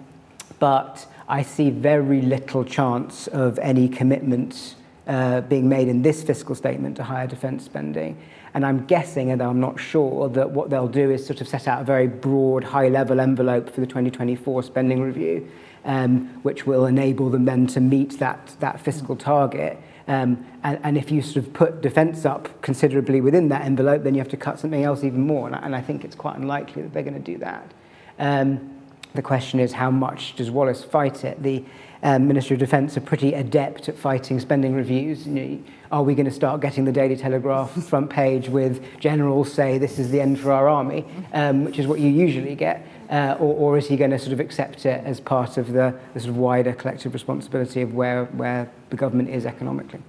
[0.59, 4.75] but I see very little chance of any commitments
[5.07, 8.17] uh, being made in this fiscal statement to higher defence spending.
[8.53, 11.67] And I'm guessing, and I'm not sure, that what they'll do is sort of set
[11.67, 15.49] out a very broad, high level envelope for the 2024 spending review,
[15.85, 19.79] um, which will enable them then to meet that, that fiscal target.
[20.07, 24.13] Um, and, and if you sort of put defence up considerably within that envelope, then
[24.13, 25.47] you have to cut something else even more.
[25.47, 27.71] And I, and I think it's quite unlikely that they're going to do that.
[28.19, 28.81] Um,
[29.13, 31.41] the question is, how much does Wallace fight it?
[31.41, 31.63] The,
[32.03, 35.27] um, Ministry of Defence are pretty adept at fighting spending reviews.
[35.27, 35.59] You know,
[35.91, 39.99] are we going to start getting the Daily Telegraph front page with generals say this
[39.99, 42.87] is the end for our army, um, which is what you usually get?
[43.09, 45.93] Uh, or, or is he going to sort of accept it as part of the,
[46.13, 50.01] the sort of wider collective responsibility of where, where the government is economically?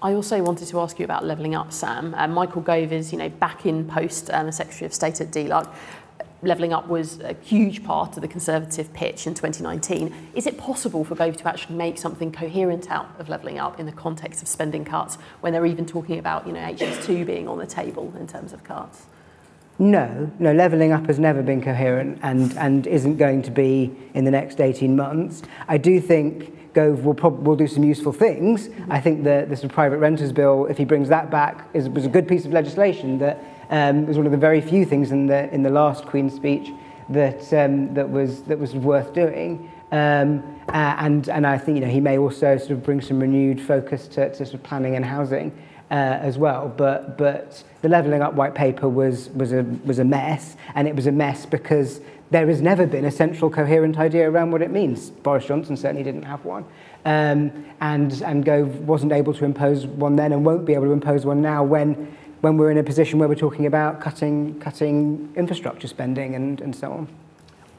[0.00, 2.14] I also wanted to ask you about levelling up, Sam.
[2.14, 5.32] Uh, Michael Gove is, you know, back in post um, as Secretary of State at
[5.32, 5.68] DLUHC
[6.42, 10.30] levelling up was a huge part of the Conservative pitch in 2019.
[10.34, 13.86] Is it possible for Gove to actually make something coherent out of levelling up in
[13.86, 17.58] the context of spending cuts when they're even talking about you know, HS2 being on
[17.58, 19.06] the table in terms of cuts?
[19.80, 24.24] No, no, levelling up has never been coherent and, and isn't going to be in
[24.24, 25.42] the next 18 months.
[25.68, 28.68] I do think Gove will, prob- will do some useful things.
[28.68, 28.92] Mm-hmm.
[28.92, 32.08] I think that this private renters bill, if he brings that back, is, was a
[32.08, 35.52] good piece of legislation that um, was one of the very few things in the,
[35.52, 36.72] in the last Queen's speech
[37.08, 39.70] that, um, that, was, that was worth doing.
[39.90, 43.20] Um, uh, and, and I think you know, he may also sort of bring some
[43.20, 45.50] renewed focus to, to sort of planning and housing
[45.90, 46.68] uh, as well.
[46.68, 50.94] But, but the levelling up white paper was, was, a, was a mess, and it
[50.94, 52.00] was a mess because
[52.30, 55.10] there has never been a central coherent idea around what it means.
[55.10, 56.64] Boris Johnson certainly didn't have one.
[57.04, 60.92] Um, and, and Gove wasn't able to impose one then and won't be able to
[60.92, 65.32] impose one now when, when we're in a position where we're talking about cutting, cutting
[65.36, 67.08] infrastructure spending and, and so on.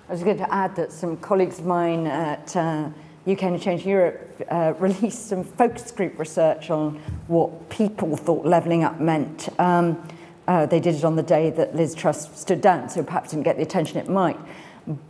[0.10, 2.90] I was going to add that some colleagues of mine at uh,
[3.28, 6.96] UK in a Changing Europe uh, released some focus group research on
[7.28, 9.50] what people thought levelling up meant.
[9.60, 10.02] Um,
[10.48, 13.44] uh, they did it on the day that Liz Truss stood down, so perhaps didn't
[13.44, 14.40] get the attention it might.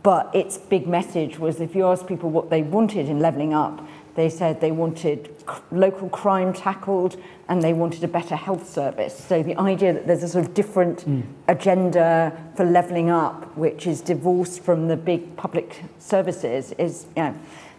[0.02, 3.80] But its big message was if you ask people what they wanted in levelling up,
[4.20, 5.34] they said they wanted
[5.72, 7.16] local crime tackled
[7.48, 9.16] and they wanted a better health service.
[9.18, 11.22] So the idea that there's a sort of different mm.
[11.48, 17.34] agenda for levelling up, which is divorced from the big public services, is you know,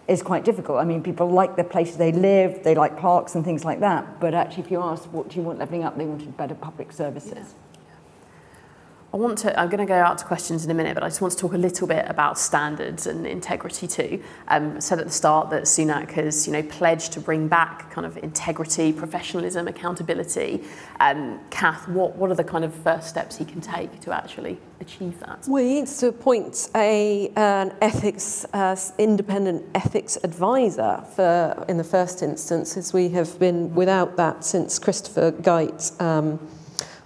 [0.08, 0.80] is quite difficult.
[0.80, 4.20] I mean, people like the places they live, they like parks and things like that.
[4.20, 6.92] But actually, if you ask, what do you want levelling up, they wanted better public
[6.92, 7.54] services.
[7.54, 7.71] Yeah.
[9.14, 11.10] I want to, I'm going to go out to questions in a minute, but I
[11.10, 14.24] just want to talk a little bit about standards and integrity too.
[14.48, 17.92] Um, I said at the start that Sunak has, you know, pledged to bring back
[17.92, 20.64] kind of integrity, professionalism, accountability.
[21.02, 24.58] Um, Kath, what, what are the kind of first steps he can take to actually
[24.80, 25.46] achieve that?
[25.46, 31.84] Well, he needs to appoint a, an ethics, uh, independent ethics advisor for, in the
[31.84, 36.40] first instance, as we have been without that since Christopher Geidt um,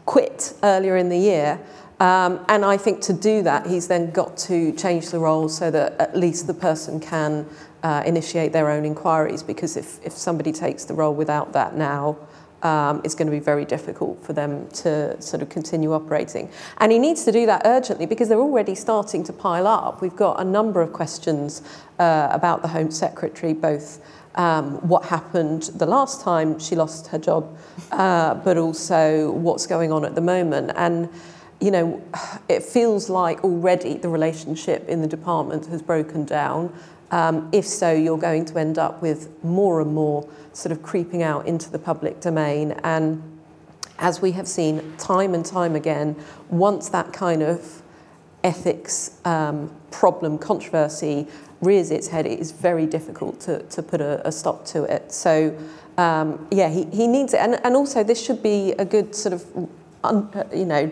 [0.06, 1.60] quit earlier in the year.
[2.00, 5.72] Um, and I think to do that, he's then got to change the role so
[5.72, 7.48] that at least the person can
[7.84, 9.44] uh, initiate their own inquiries.
[9.44, 12.18] Because if, if somebody takes the role without that now,
[12.64, 16.50] um, it's going to be very difficult for them to sort of continue operating.
[16.80, 20.02] And he needs to do that urgently because they're already starting to pile up.
[20.02, 21.62] We've got a number of questions
[22.00, 24.02] uh, about the Home Secretary, both
[24.34, 27.56] um, what happened the last time she lost her job,
[27.92, 30.72] uh, but also what's going on at the moment.
[30.76, 31.10] And
[31.62, 32.02] you know,
[32.50, 36.74] it feels like already the relationship in the department has broken down.
[37.12, 41.24] Um, if so, you're going to end up with more and more sort of creeping
[41.24, 42.72] out into the public domain.
[42.84, 43.22] And
[44.00, 46.16] as we have seen time and time again,
[46.50, 47.82] once that kind of
[48.44, 51.28] ethics um, problem, controversy
[51.62, 55.12] rears its head, it is very difficult to, to put a, a stop to it.
[55.12, 55.58] So,
[55.98, 57.40] um, yeah, he, he needs it.
[57.40, 59.70] And, and also, this should be a good sort of,
[60.04, 60.92] un, you know,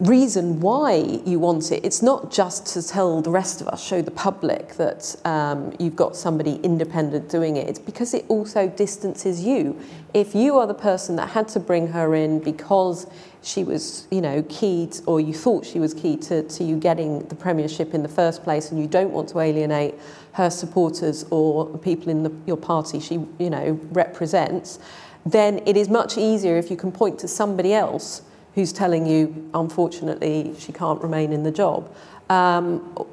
[0.00, 1.84] reason why you want it.
[1.84, 5.96] It's not just to tell the rest of us, show the public that um, you've
[5.96, 7.68] got somebody independent doing it.
[7.68, 9.78] It's because it also distances you.
[10.14, 13.06] If you are the person that had to bring her in because
[13.42, 17.20] she was, you know, key or you thought she was key to, to you getting
[17.28, 19.94] the premiership in the first place, and you don't want to alienate
[20.32, 24.78] her supporters or people in the, your party she, you know, represents,
[25.26, 28.22] then it is much easier if you can point to somebody else
[28.54, 31.92] who's telling you, unfortunately, she can't remain in the job.
[32.28, 33.06] Um,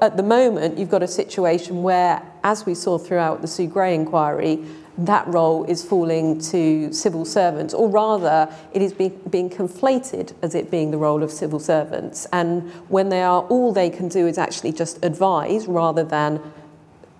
[0.00, 3.94] at the moment, you've got a situation where, as we saw throughout the Sue Gray
[3.94, 4.64] inquiry,
[4.98, 10.54] that role is falling to civil servants, or rather, it is being, being conflated as
[10.54, 12.26] it being the role of civil servants.
[12.32, 16.40] And when they are, all they can do is actually just advise rather than,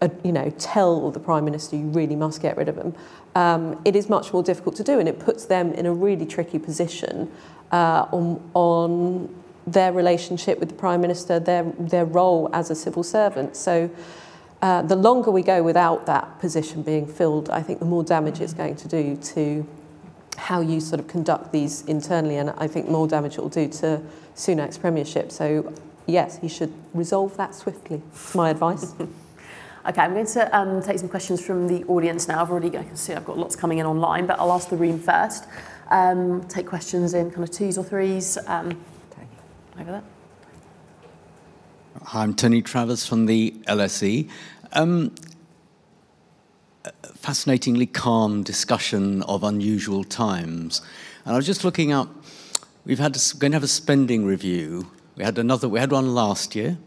[0.01, 2.95] uh, you know, tell the Prime Minister you really must get rid of them.
[3.35, 6.25] Um, it is much more difficult to do, and it puts them in a really
[6.25, 7.31] tricky position
[7.77, 9.29] uh, on, on
[9.67, 13.55] their relationship with the Prime Minister, their, their role as a civil servant.
[13.55, 13.91] So
[14.63, 18.41] uh, the longer we go without that position being filled, I think the more damage
[18.41, 19.67] it's going to do to
[20.39, 23.69] how you sort of conduct these internally, and I think more damage it will do
[23.69, 24.01] to
[24.35, 25.31] Sunak's premiership.
[25.31, 25.75] So
[26.07, 28.01] yes, he should resolve that swiftly.
[28.11, 28.95] That's my advice.
[29.89, 32.43] Okay, I'm going to um, take some questions from the audience now.
[32.43, 34.77] I've already, I can see I've got lots coming in online, but I'll ask the
[34.77, 35.45] room first.
[35.89, 38.39] Um, take questions in kind of twos or threes.
[38.47, 38.83] Um,
[39.79, 40.03] over there.
[42.03, 44.29] Hi, I'm Tony Travers from the LSE.
[44.73, 45.15] Um,
[47.15, 50.83] fascinatingly calm discussion of unusual times.
[51.25, 52.09] And I was just looking up,
[52.85, 54.91] we've had a, going to have a spending review.
[55.17, 56.79] We had another, we had one last year,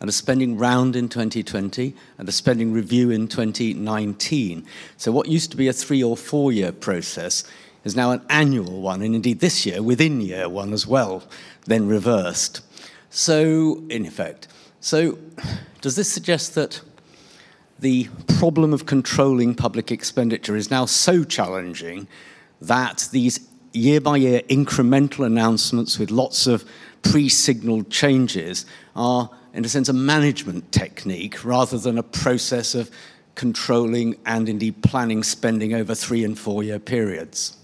[0.00, 4.66] and a spending round in 2020, and a spending review in 2019.
[4.96, 7.44] So what used to be a three or four year process
[7.84, 11.24] is now an annual one, and indeed this year, within year one as well,
[11.66, 12.60] then reversed.
[13.10, 14.48] So, in effect,
[14.80, 15.18] so
[15.80, 16.80] does this suggest that
[17.78, 18.08] the
[18.38, 22.06] problem of controlling public expenditure is now so challenging
[22.60, 23.40] that these
[23.72, 26.64] year by year incremental announcements with lots of
[27.02, 28.64] pre signaled changes
[28.94, 32.90] are, in a sense, a management technique rather than a process of
[33.34, 37.56] controlling and indeed planning spending over three and four year periods.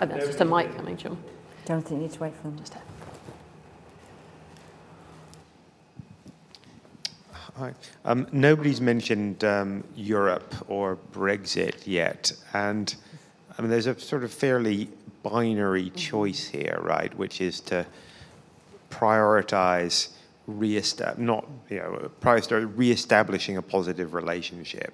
[0.00, 1.16] Oh, that's just a mic coming, John.
[1.66, 2.58] Jonathan, you need to wait for them.
[2.58, 2.74] Just
[7.56, 7.72] Hi.
[8.04, 12.92] Um, nobody's mentioned um, Europe or Brexit yet, and
[13.56, 14.88] I mean, there's a sort of fairly
[15.22, 17.16] binary choice here, right?
[17.16, 17.86] Which is to
[18.90, 20.08] prioritize
[20.48, 24.92] reestab- not you know prioritize reestablishing a positive relationship,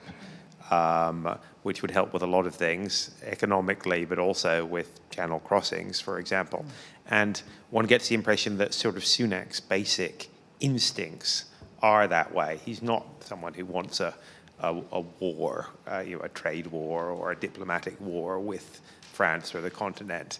[0.70, 6.00] um, which would help with a lot of things economically, but also with channel crossings,
[6.00, 6.64] for example.
[7.08, 10.28] And one gets the impression that sort of Sunak's basic
[10.60, 11.46] instincts
[11.82, 12.60] are that way.
[12.64, 14.14] He's not someone who wants a,
[14.60, 18.80] a, a war, uh, you know, a trade war or a diplomatic war with
[19.12, 20.38] France or the continent.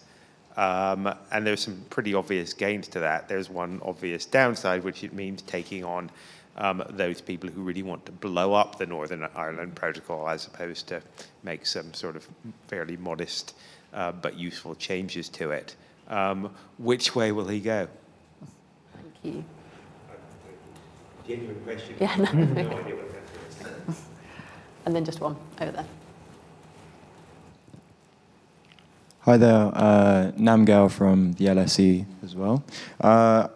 [0.57, 3.29] Um, and there's some pretty obvious gains to that.
[3.29, 6.11] There's one obvious downside, which it means taking on
[6.57, 10.87] um, those people who really want to blow up the Northern Ireland Protocol as opposed
[10.87, 11.01] to
[11.43, 12.27] make some sort of
[12.67, 13.55] fairly modest
[13.93, 15.75] uh, but useful changes to it.
[16.07, 17.87] Um, which way will he go?
[18.93, 19.43] Thank you.
[21.27, 21.95] Genuine question.
[21.99, 22.31] Yeah, no.
[22.31, 23.95] no idea what the.
[24.85, 25.85] And then just one over there.
[29.21, 32.63] Hi there, uh, Nam Gao from the LSE as well.
[32.99, 33.49] Uh,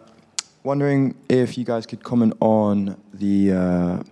[0.66, 4.02] wondering if you guys could comment on the uh,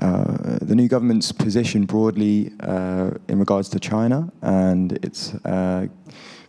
[0.00, 5.88] uh, the new government's position broadly uh, in regards to China and its uh,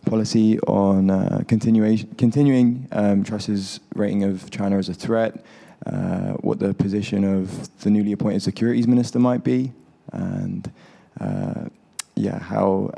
[0.06, 5.44] policy on uh, continuation, continuing um, Truss's rating of China as a threat,
[5.88, 9.74] uh, what the position of the newly appointed securities minister might be,
[10.14, 10.72] and
[12.16, 12.92] yeah, how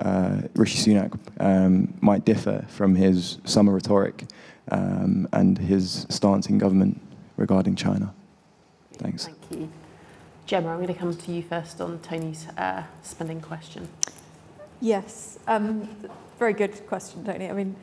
[0.55, 4.25] Rishi Sunak um, might differ from his summer rhetoric
[4.71, 6.99] um, and his stance in government
[7.37, 8.13] regarding China.
[8.93, 9.25] Thanks.
[9.25, 9.69] Thank you.
[10.45, 13.87] Gemma, I'm going to come to you first on Tony's uh, spending question.
[14.81, 15.89] Yes, um,
[16.39, 17.49] very good question, Tony.
[17.49, 17.75] I mean,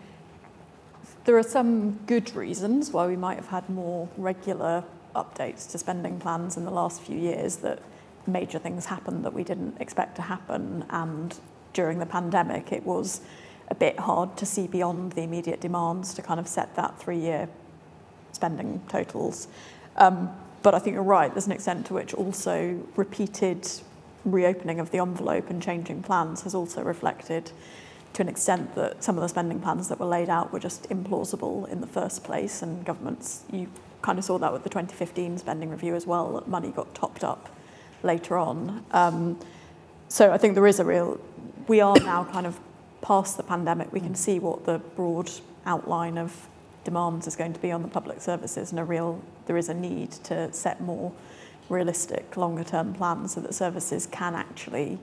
[1.24, 4.84] there are some good reasons why we might have had more regular
[5.14, 7.80] updates to spending plans in the last few years that
[8.26, 11.38] major things happened that we didn't expect to happen and
[11.72, 13.20] during the pandemic it was
[13.68, 17.48] a bit hard to see beyond the immediate demands to kind of set that three-year
[18.32, 19.48] spending totals.
[19.96, 20.30] Um,
[20.62, 23.68] but I think you're right, there's an extent to which also repeated
[24.24, 27.52] reopening of the envelope and changing plans has also reflected
[28.12, 30.88] to an extent that some of the spending plans that were laid out were just
[30.88, 33.68] implausible in the first place and governments, you
[34.02, 37.22] kind of saw that with the 2015 spending review as well, that money got topped
[37.22, 37.54] up
[38.02, 38.84] later on.
[38.92, 39.38] Um,
[40.08, 41.20] so I think there is a real,
[41.68, 42.58] we are now kind of
[43.06, 44.16] past the pandemic, we can mm.
[44.16, 45.30] see what the broad
[45.64, 46.48] outline of
[46.82, 49.74] demands is going to be on the public services and a real, there is a
[49.74, 51.12] need to set more
[51.68, 54.98] realistic longer term plans so that services can actually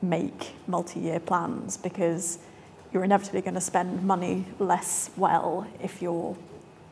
[0.00, 2.38] make multi-year plans because
[2.90, 6.36] you're inevitably going to spend money less well if you're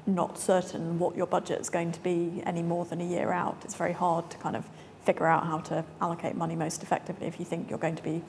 [0.07, 3.57] not certain what your budget is going to be any more than a year out.
[3.64, 4.66] It's very hard to kind of
[5.05, 8.22] figure out how to allocate money most effectively if you think you're going to be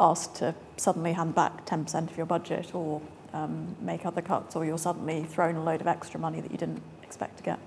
[0.00, 3.00] asked to suddenly hand back 10% of your budget or
[3.32, 6.58] um, make other cuts or you're suddenly thrown a load of extra money that you
[6.58, 7.58] didn't expect to get.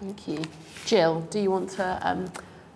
[0.00, 0.42] Thank you.
[0.84, 2.30] Jill, do you want to um,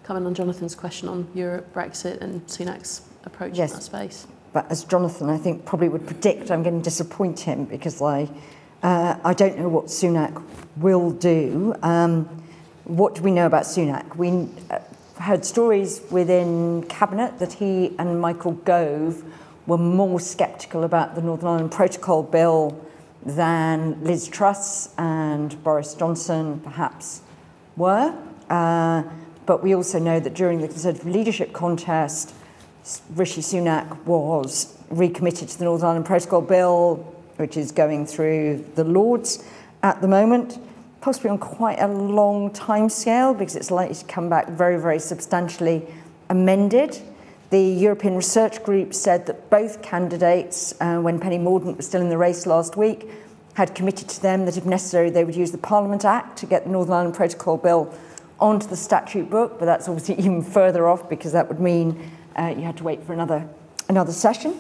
[0.04, 3.72] comment on Jonathan's question on Europe, Brexit and Sunak's approach Yes.
[3.72, 4.26] in that space?
[4.52, 8.28] But as Jonathan, I think, probably would predict, I'm going to disappoint him because I,
[8.82, 10.40] uh, I don't know what Sunak
[10.76, 11.74] will do.
[11.82, 12.24] Um,
[12.84, 14.16] what do we know about Sunak?
[14.16, 14.78] We uh,
[15.18, 19.22] heard stories within Cabinet that he and Michael Gove
[19.66, 22.80] were more sceptical about the Northern Ireland Protocol Bill
[23.24, 27.22] than Liz Truss and Boris Johnson perhaps
[27.76, 28.16] were.
[28.48, 29.02] Uh,
[29.46, 32.34] but we also know that during the Conservative leadership contest,
[33.14, 36.96] Rishi Sunak was recommitted to the Northern Ireland Protocol Bill,
[37.36, 39.44] which is going through the Lords
[39.82, 40.58] at the moment,
[41.06, 44.98] possibly on quite a long time scale because it's likely to come back very, very
[44.98, 45.86] substantially
[46.30, 47.00] amended.
[47.50, 52.08] The European Research Group said that both candidates, uh, when Penny Mordaunt was still in
[52.08, 53.08] the race last week,
[53.54, 56.64] had committed to them that if necessary they would use the Parliament Act to get
[56.64, 57.94] the Northern Ireland Protocol Bill
[58.40, 62.52] onto the statute book, but that's obviously even further off because that would mean uh,
[62.56, 63.48] you had to wait for another,
[63.88, 64.58] another session.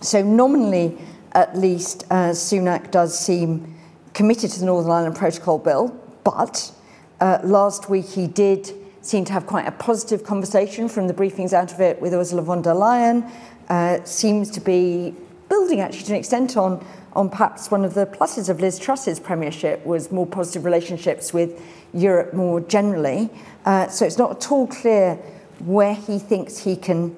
[0.00, 0.96] So, nominally,
[1.32, 3.75] at least, uh, Sunak does seem
[4.16, 5.88] committed to the Northern Ireland Protocol Bill,
[6.24, 6.72] but
[7.20, 11.52] uh, last week he did seem to have quite a positive conversation from the briefings
[11.52, 13.30] out of it with Ursula von der Leyen.
[13.68, 15.14] Uh, seems to be
[15.50, 19.20] building actually to an extent on, on perhaps one of the pluses of Liz Truss's
[19.20, 21.62] premiership was more positive relationships with
[21.92, 23.28] Europe more generally.
[23.66, 25.16] Uh, so it's not at all clear
[25.58, 27.14] where he thinks he can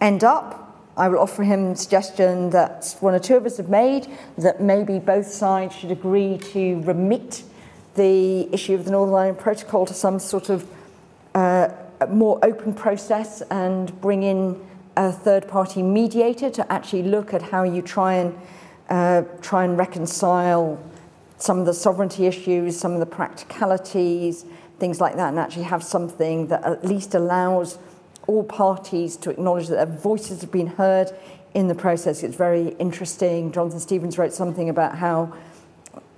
[0.00, 0.65] end up.
[0.96, 4.62] I will offer him a suggestion that one or two of us have made that
[4.62, 7.42] maybe both sides should agree to remit
[7.96, 10.66] the issue of the Northern Ireland Protocol to some sort of
[11.34, 11.68] uh,
[12.08, 14.58] more open process and bring in
[14.96, 18.38] a third party mediator to actually look at how you try and
[18.88, 20.82] uh, try and reconcile
[21.36, 24.46] some of the sovereignty issues, some of the practicalities,
[24.78, 27.78] things like that, and actually have something that at least allows
[28.26, 31.10] all parties to acknowledge that their voices have been heard
[31.54, 32.22] in the process.
[32.22, 33.52] It's very interesting.
[33.52, 35.32] Jonathan Stevens wrote something about how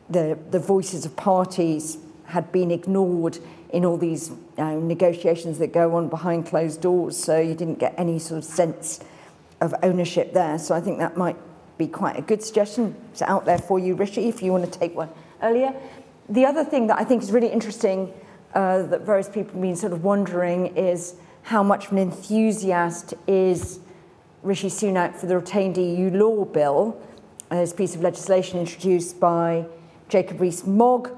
[0.08, 3.38] the, the voices of parties had been ignored
[3.70, 7.94] in all these uh, negotiations that go on behind closed doors, so you didn't get
[7.98, 9.00] any sort of sense
[9.60, 10.58] of ownership there.
[10.58, 11.36] So I think that might
[11.76, 12.94] be quite a good suggestion.
[13.12, 15.10] It's out there for you, Rishi, if you want to take one
[15.42, 15.74] earlier.
[16.28, 18.12] The other thing that I think is really interesting
[18.54, 21.14] uh, that various people have been sort of wondering is
[21.48, 23.80] how much of an enthusiast is
[24.42, 27.00] Rishi Sunak for the retained EU law bill,
[27.48, 29.64] this piece of legislation introduced by
[30.10, 31.10] Jacob Rees-Mogg,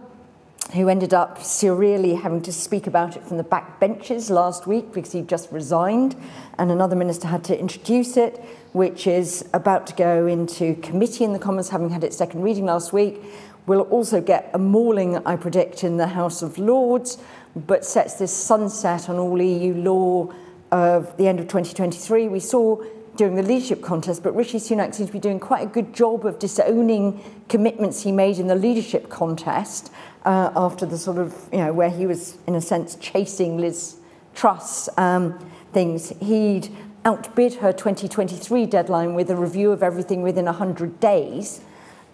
[0.73, 4.93] who ended up surreally having to speak about it from the back benches last week
[4.93, 6.15] because he just resigned,
[6.59, 8.39] and another minister had to introduce it,
[8.73, 12.67] which is about to go into committee in the Commons, having had its second reading
[12.67, 13.21] last week.
[13.67, 17.19] We'll also get a mauling, I predict, in the House of Lords,
[17.55, 20.33] but sets this sunset on all EU law
[20.71, 22.29] of the end of 2023.
[22.29, 22.83] We saw
[23.17, 26.25] during the leadership contest, but Rishi Sunak seems to be doing quite a good job
[26.25, 29.93] of disowning commitments he made in the leadership contest
[30.25, 33.97] uh, after the sort of, you know, where he was, in a sense, chasing Liz
[34.35, 35.39] Truss um,
[35.73, 36.11] things.
[36.21, 36.69] He'd
[37.05, 41.61] outbid her 2023 deadline with a review of everything within 100 days.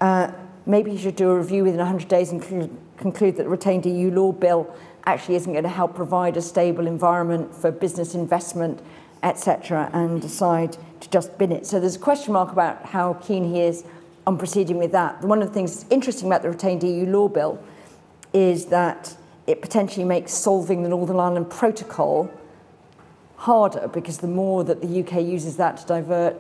[0.00, 0.32] Uh,
[0.64, 2.42] maybe he should do a review within 100 days and
[2.96, 4.74] conclude that the retained EU law bill
[5.06, 8.80] actually isn't going to help provide a stable environment for business investment,
[9.22, 11.66] etc., and decide to just bin it.
[11.66, 13.84] So there's a question mark about how keen he is
[14.26, 15.22] on proceeding with that.
[15.22, 17.62] One of the things that's interesting about the retained EU law bill
[18.32, 22.30] is that it potentially makes solving the Northern Ireland Protocol
[23.36, 26.36] harder because the more that the UK uses that to divert,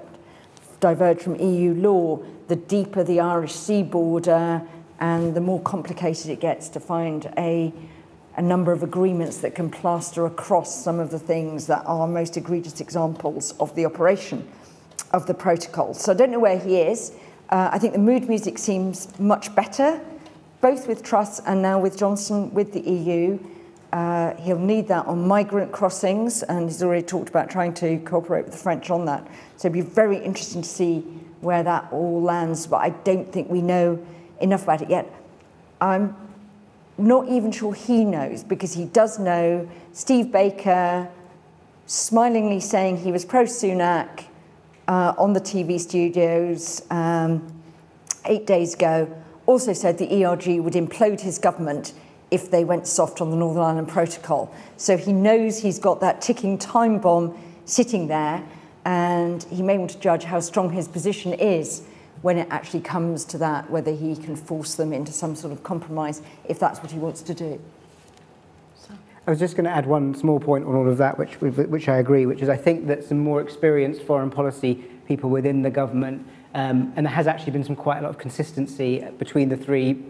[0.80, 4.62] diverge from EU law, the deeper the Irish sea border
[4.98, 7.72] and the more complicated it gets to find a,
[8.36, 12.36] a number of agreements that can plaster across some of the things that are most
[12.36, 14.46] egregious examples of the operation
[15.12, 15.94] of the protocol.
[15.94, 17.12] So I don't know where he is.
[17.48, 20.00] Uh, I think the mood music seems much better
[20.60, 23.38] both with Truss and now with Johnson with the EU.
[23.92, 28.44] Uh, he'll need that on migrant crossings, and he's already talked about trying to cooperate
[28.44, 29.24] with the French on that.
[29.56, 31.00] So it'd be very interesting to see
[31.40, 34.04] where that all lands, but I don't think we know
[34.40, 35.08] enough about it yet.
[35.80, 36.16] I'm
[36.98, 41.08] not even sure he knows because he does know Steve Baker
[41.86, 44.24] smilingly saying he was pro Sunak
[44.88, 47.46] uh, on the TV studios um,
[48.24, 49.10] eight days ago
[49.46, 51.92] also said the ERG would implode his government
[52.30, 54.52] if they went soft on the Northern Ireland Protocol.
[54.76, 58.44] So he knows he's got that ticking time bomb sitting there,
[58.84, 61.82] and he may want to judge how strong his position is
[62.26, 65.62] when it actually comes to that, whether he can force them into some sort of
[65.62, 67.60] compromise if that's what he wants to do.
[69.28, 71.88] I was just going to add one small point on all of that, which, which
[71.88, 74.74] I agree, which is I think that some more experienced foreign policy
[75.06, 78.18] people within the government um, and there has actually been some quite a lot of
[78.18, 80.02] consistency between the three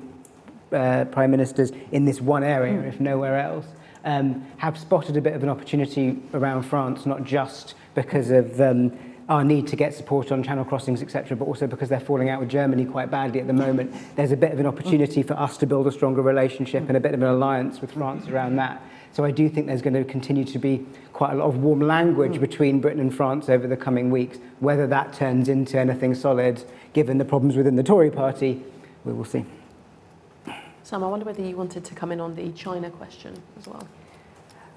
[0.73, 2.89] uh, prime ministers in this one area, mm.
[2.89, 3.67] if nowhere else.
[4.07, 8.97] Um, have spotted a bit of an opportunity around France, not just because of um,
[9.29, 12.41] our need to get support on channel crossings, etc., but also because they're falling out
[12.41, 13.95] with Germany quite badly at the moment.
[14.15, 17.01] There's a bit of an opportunity for us to build a stronger relationship and a
[17.01, 18.83] bit of an alliance with France around that.
[19.13, 21.81] So I do think there's going to continue to be quite a lot of warm
[21.81, 24.39] language between Britain and France over the coming weeks.
[24.61, 26.63] Whether that turns into anything solid,
[26.93, 28.63] given the problems within the Tory party,
[29.05, 29.45] we will see.
[30.83, 33.89] Sam, I wonder whether you wanted to come in on the China question as well.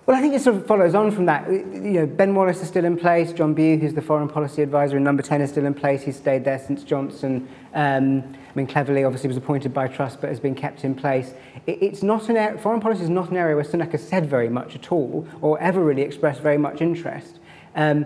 [0.09, 1.47] Well, I think it sort of follows on from that.
[1.47, 3.31] You know, Ben Wallace is still in place.
[3.31, 6.01] John Bew, who's the foreign policy advisor in Number 10, is still in place.
[6.01, 7.47] He's stayed there since Johnson.
[7.75, 11.35] Um, I mean, Cleverly, obviously, was appointed by Truss, but has been kept in place.
[11.67, 14.49] It, it's not an foreign policy is not an area where Sunak has said very
[14.49, 17.37] much at all, or ever really expressed very much interest.
[17.75, 18.03] Um,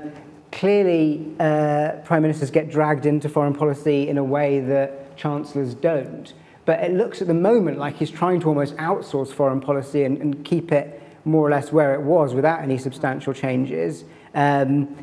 [0.52, 6.34] clearly, uh, prime ministers get dragged into foreign policy in a way that chancellors don't.
[6.66, 10.18] But it looks at the moment like he's trying to almost outsource foreign policy and,
[10.18, 14.04] and keep it more or less where it was without any substantial changes.
[14.34, 14.96] Um,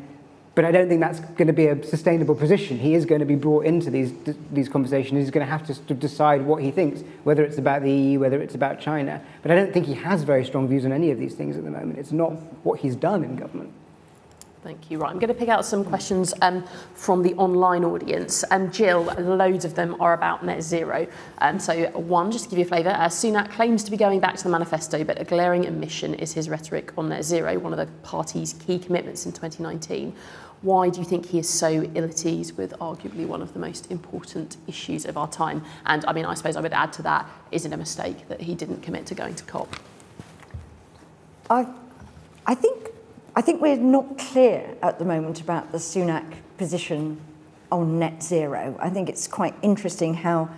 [0.53, 2.77] but I don't think that's going to be a sustainable position.
[2.77, 4.13] He is going to be brought into these,
[4.51, 5.17] these conversations.
[5.17, 8.41] He's going to have to decide what he thinks, whether it's about the EU, whether
[8.41, 9.21] it's about China.
[9.41, 11.63] But I don't think he has very strong views on any of these things at
[11.63, 11.99] the moment.
[11.99, 12.31] It's not
[12.65, 13.71] what he's done in government.
[14.63, 14.99] Thank you.
[14.99, 18.43] Right, I'm going to pick out some questions um, from the online audience.
[18.51, 21.07] Um, Jill, loads of them are about net zero.
[21.39, 24.19] Um, so, one, just to give you a flavour, uh, Sunak claims to be going
[24.19, 27.73] back to the manifesto, but a glaring omission is his rhetoric on net zero, one
[27.73, 30.13] of the party's key commitments in 2019.
[30.61, 33.59] Why do you think he is so ill at ease with arguably one of the
[33.59, 35.65] most important issues of our time?
[35.87, 38.41] And I mean, I suppose I would add to that, is it a mistake that
[38.41, 39.75] he didn't commit to going to COP?
[41.49, 41.65] I,
[42.45, 42.90] I think
[43.33, 47.21] I think we're not clear at the moment about the Sunak position
[47.71, 48.75] on net zero.
[48.77, 50.49] I think it's quite interesting how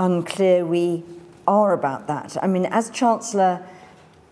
[0.00, 1.04] unclear we
[1.46, 2.36] are about that.
[2.42, 3.64] I mean, as Chancellor,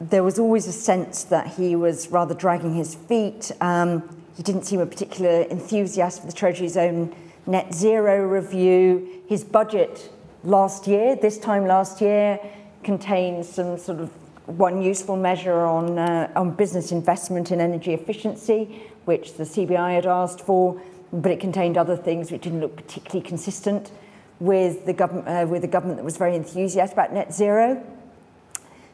[0.01, 3.53] there was always a sense that he was rather dragging his feet.
[3.61, 4.03] Um,
[4.37, 7.15] he didn't seem a particular enthusiast for the Treasury's own
[7.47, 9.23] net zero review.
[9.29, 10.13] His budget
[10.43, 12.41] last year, this time last year,
[12.83, 14.11] contains some sort of
[14.47, 20.07] one useful measure on, uh, on business investment in energy efficiency, which the CBI had
[20.07, 20.81] asked for,
[21.13, 23.91] but it contained other things which didn't look particularly consistent
[24.39, 27.85] with the, government, uh, with the government that was very enthusiastic about net zero.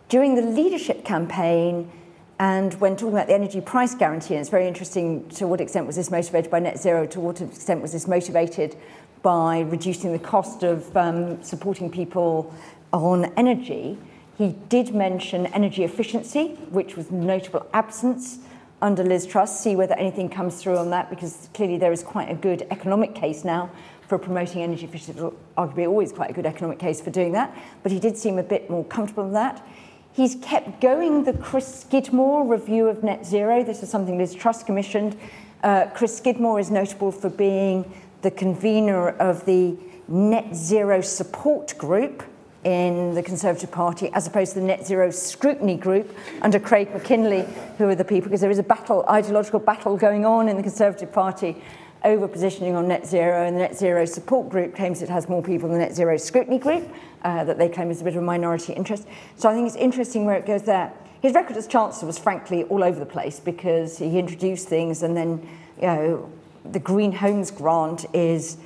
[0.08, 1.90] During the leadership campaign,
[2.38, 5.86] and when talking about the energy price guarantee, and it's very interesting to what extent
[5.86, 8.76] was this motivated by net zero, to what extent was this motivated
[9.22, 12.52] by reducing the cost of um, supporting people
[12.92, 13.98] on energy,
[14.38, 18.38] he did mention energy efficiency, which was notable absence
[18.80, 19.60] under Liz Truss.
[19.60, 23.14] See whether anything comes through on that, because clearly there is quite a good economic
[23.14, 23.70] case now
[24.08, 25.20] for promoting energy efficiency.
[25.56, 27.56] Arguably, always quite a good economic case for doing that.
[27.82, 29.66] But he did seem a bit more comfortable with that.
[30.12, 33.62] He's kept going the Chris Skidmore review of net zero.
[33.62, 35.16] This is something Liz Truss commissioned.
[35.62, 37.90] Uh, Chris Skidmore is notable for being
[38.22, 39.76] the convener of the
[40.08, 42.22] net zero support group
[42.64, 47.44] in the Conservative Party as opposed to the net zero scrutiny group under Craig Mackinlay,
[47.78, 50.62] who are the people, because there is a battle, ideological battle going on in the
[50.62, 51.56] Conservative Party
[52.04, 55.42] over positioning on net zero, and the net zero support group claims it has more
[55.42, 56.88] people than the net zero scrutiny group,
[57.22, 59.06] uh, that they claim is a bit of a minority interest.
[59.36, 60.92] So I think it's interesting where it goes there.
[61.20, 65.16] His record as Chancellor was frankly all over the place because he introduced things and
[65.16, 66.32] then, you know,
[66.64, 68.56] the Green Homes Grant is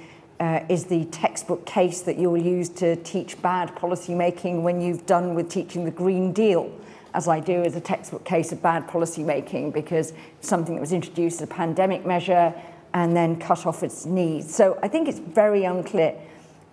[0.41, 5.07] uh, is the textbook case that you'll use to teach bad policy making when you've
[5.07, 6.73] done with teaching the Green Deal,
[7.15, 10.93] as I do as a textbook case of bad policy making, because something that was
[10.93, 12.55] introduced as a pandemic measure
[12.93, 14.55] and then cut off its knees.
[14.55, 16.15] So I think it's very unclear.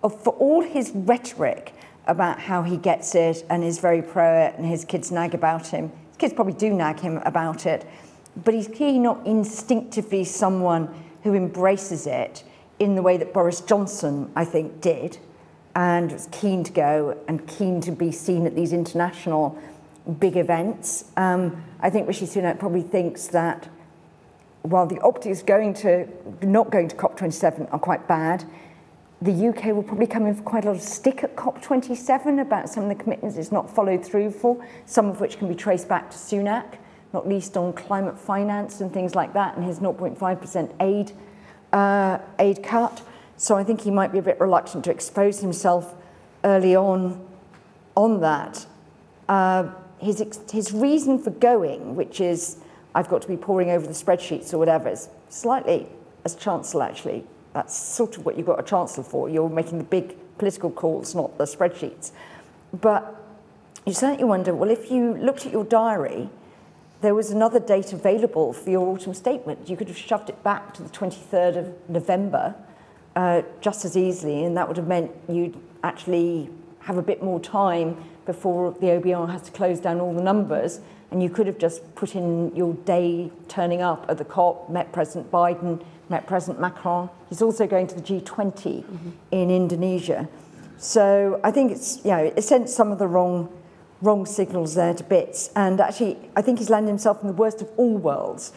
[0.02, 1.72] For all his rhetoric
[2.06, 5.68] about how he gets it and is very pro it and his kids nag about
[5.68, 7.86] him, his kids probably do nag him about it,
[8.44, 10.88] but he's clearly not instinctively someone
[11.22, 12.44] who embraces it
[12.78, 15.18] in the way that Boris Johnson, I think, did,
[15.74, 19.58] and was keen to go and keen to be seen at these international
[20.18, 21.10] big events.
[21.16, 23.68] Um, I think Rishi Sunak probably thinks that
[24.62, 26.08] while the optics going to
[26.42, 28.44] not going to COP27 are quite bad,
[29.20, 32.68] the UK will probably come in for quite a lot of stick at COP27 about
[32.68, 35.88] some of the commitments it's not followed through for, some of which can be traced
[35.88, 36.76] back to Sunak,
[37.12, 41.12] not least on climate finance and things like that, and his 0.5% aid
[41.74, 43.02] uh, aid cut.
[43.36, 45.94] So I think he might be a bit reluctant to expose himself
[46.44, 47.20] early on
[47.96, 48.66] on that.
[49.28, 52.58] Uh, his, his reason for going, which is
[52.94, 55.86] I've got to be poring over the spreadsheets or whatever, is slightly,
[56.24, 59.28] as Chancellor actually, that's sort of what you've got a Chancellor for.
[59.28, 62.10] You're making the big political calls, not the spreadsheets.
[62.72, 63.14] But
[63.86, 66.28] you certainly wonder, well, if you looked at your diary–
[67.00, 69.68] there was another date available for your autumn statement.
[69.68, 72.54] You could have shoved it back to the 23rd of November
[73.16, 77.40] uh, just as easily, and that would have meant you'd actually have a bit more
[77.40, 80.80] time before the OBR has to close down all the numbers.
[81.10, 84.90] And you could have just put in your day turning up at the COP, met
[84.92, 87.08] President Biden, met President Macron.
[87.28, 89.10] He's also going to the G20 mm-hmm.
[89.30, 90.28] in Indonesia.
[90.76, 93.52] So I think it's, you know, it sent some of the wrong
[94.04, 95.50] wrong signals there to bits.
[95.56, 98.52] And actually, I think he's landed himself in the worst of all worlds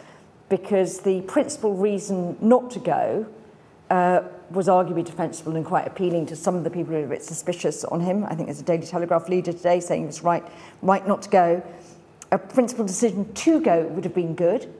[0.48, 3.26] because the principal reason not to go
[3.90, 7.08] uh, was arguably defensible and quite appealing to some of the people who are a
[7.08, 8.24] bit suspicious on him.
[8.24, 10.44] I think there's a Daily Telegraph leader today saying he was right,
[10.82, 11.62] right not to go.
[12.30, 14.72] A principal decision to go would have been good.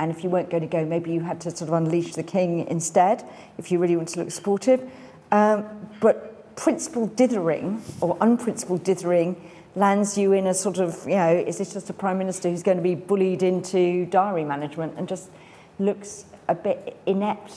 [0.00, 2.22] And if you weren't going to go, maybe you had to sort of unleash the
[2.22, 3.24] king instead,
[3.58, 4.88] if you really want to look sportive.
[5.32, 5.64] Um,
[6.00, 9.36] but principal dithering or unprincipled dithering
[9.74, 12.62] lands you in a sort of, you know, is this just a prime minister who's
[12.62, 15.30] going to be bullied into diary management and just
[15.78, 17.52] looks a bit inept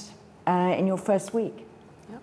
[0.48, 1.66] uh, in your first week?
[2.10, 2.22] Yep.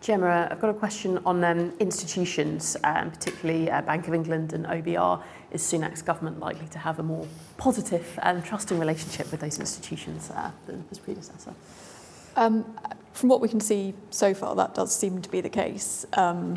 [0.00, 4.52] Gemma, uh, I've got a question on um, institutions, um, particularly uh, Bank of England
[4.52, 5.22] and OBR.
[5.52, 7.26] Is Sunak's government likely to have a more
[7.56, 11.54] positive and trusting relationship with those institutions uh, than his predecessor?
[12.34, 12.76] Um,
[13.12, 16.04] from what we can see so far, that does seem to be the case.
[16.14, 16.56] Um,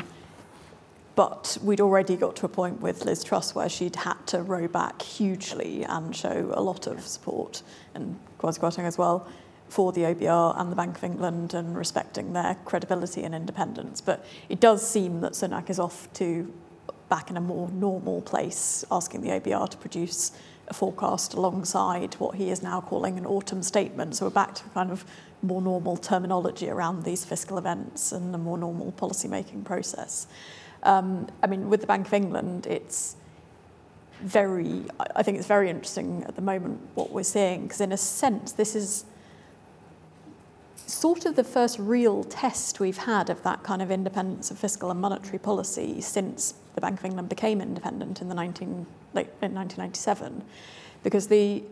[1.20, 4.66] but we'd already got to a point with Liz Truss where she'd had to row
[4.66, 7.62] back hugely and show a lot of support,
[7.94, 9.28] and Kwasi Kwarteng as well,
[9.68, 14.00] for the OBR and the Bank of England and respecting their credibility and independence.
[14.00, 16.50] But it does seem that Sunak is off to
[17.10, 20.32] back in a more normal place, asking the OBR to produce
[20.68, 24.16] a forecast alongside what he is now calling an autumn statement.
[24.16, 25.04] So we're back to kind of
[25.42, 30.26] more normal terminology around these fiscal events and a more normal policy making process.
[30.82, 33.16] Um, I mean, with the Bank of England, it's
[34.22, 34.84] very,
[35.16, 38.52] I think it's very interesting at the moment what we're seeing, because in a sense,
[38.52, 39.04] this is
[40.86, 44.90] sort of the first real test we've had of that kind of independence of fiscal
[44.90, 49.54] and monetary policy since the Bank of England became independent in the 19, late, in
[49.54, 50.42] 1997,
[51.02, 51.62] because the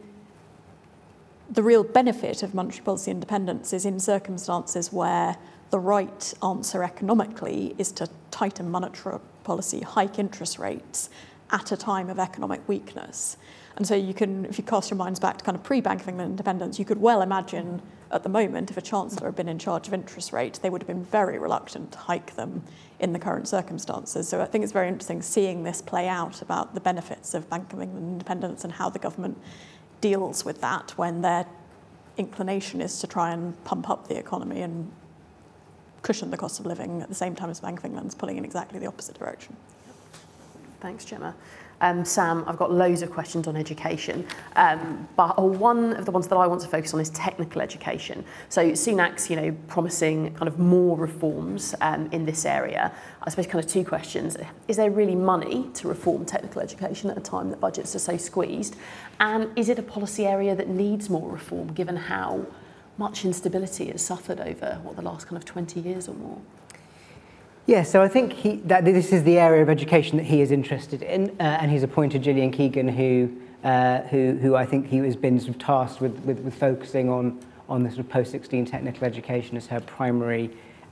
[1.51, 5.37] the real benefit of monetary policy independence is in circumstances where
[5.71, 11.09] the right answer economically is to tighten monetary policy, hike interest rates
[11.51, 13.37] at a time of economic weakness.
[13.77, 16.09] And so you can, if you cast your minds back to kind of pre-Bank of
[16.09, 17.81] England independence, you could well imagine
[18.11, 20.83] at the moment, if a chancellor had been in charge of interest rates, they would
[20.83, 22.63] have been very reluctant to hike them
[22.99, 24.29] in the current circumstances.
[24.29, 27.73] So I think it's very interesting seeing this play out about the benefits of Bank
[27.73, 29.39] of England independence and how the government
[30.01, 31.47] deals with that when their
[32.17, 34.91] inclination is to try and pump up the economy and
[36.03, 38.45] cushion the cost of living at the same time as Bank of England's pulling in
[38.45, 39.57] exactly the opposite direction.
[40.81, 41.35] Thanks, Gemma.
[41.81, 44.27] um, Sam, I've got loads of questions on education,
[44.57, 48.25] um, but one of the ones that I want to focus on is technical education.
[48.49, 52.93] So Sunak's, you know, promising kind of more reforms um, in this area.
[53.23, 54.37] I suppose kind of two questions.
[54.67, 58.17] Is there really money to reform technical education at a time that budgets are so
[58.17, 58.77] squeezed?
[59.21, 62.47] And is it a policy area that needs more reform given how
[62.97, 66.41] much instability it's suffered over what the last kind of 20 years or more?
[67.69, 70.53] Yeah, so I think he, that this is the area of education that he is
[70.53, 73.31] interested in, uh, and he's appointed Gillian Keegan, who,
[73.63, 77.11] uh, who, who I think he has been sort of tasked with, with, with focusing
[77.11, 77.39] on,
[77.69, 80.49] on the sort of post-16 technical education as her primary,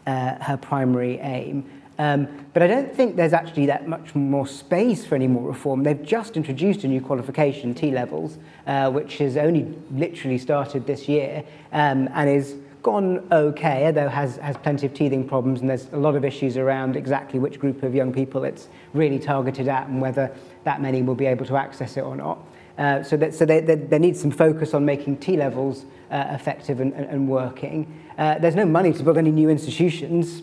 [0.07, 1.65] uh, her primary aim.
[1.99, 5.83] Um, but I don't think there's actually that much more space for any more reform.
[5.83, 11.43] They've just introduced a new qualification, T-levels, uh, which has only literally started this year
[11.73, 12.57] um, and is
[12.87, 16.57] gone okay, though has, has plenty of teething problems, and there's a lot of issues
[16.57, 20.33] around exactly which group of young people it's really targeted at and whether
[20.63, 22.39] that many will be able to access it or not.
[22.79, 26.79] Uh, so that, so they, they, they need some focus on making T-levels uh, effective
[26.79, 27.93] and, and, and working.
[28.19, 30.43] Uh, there's no money to build any new institutions.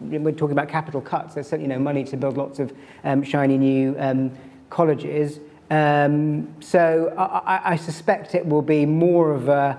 [0.00, 1.34] We're talking about capital cuts.
[1.34, 2.72] There's certainly no money to build lots of
[3.02, 4.30] um, shiny new um,
[4.68, 5.40] colleges.
[5.70, 7.24] Um, so I,
[7.56, 9.76] I, I suspect it will be more of a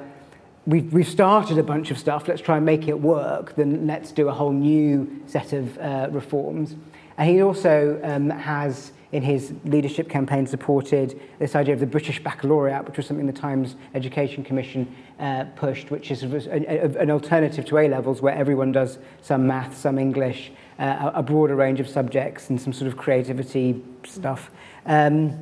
[0.66, 4.12] we've, we've started a bunch of stuff, let's try and make it work, then let's
[4.12, 6.76] do a whole new set of uh, reforms.
[7.18, 12.24] And he also um, has, in his leadership campaign, supported this idea of the British
[12.24, 17.12] Baccalaureate, which was something the Times Education Commission uh, pushed, which is a, a, an
[17.12, 21.88] alternative to A-levels where everyone does some math, some English, uh, a broader range of
[21.88, 24.49] subjects and some sort of creativity stuff.
[24.86, 25.38] Um,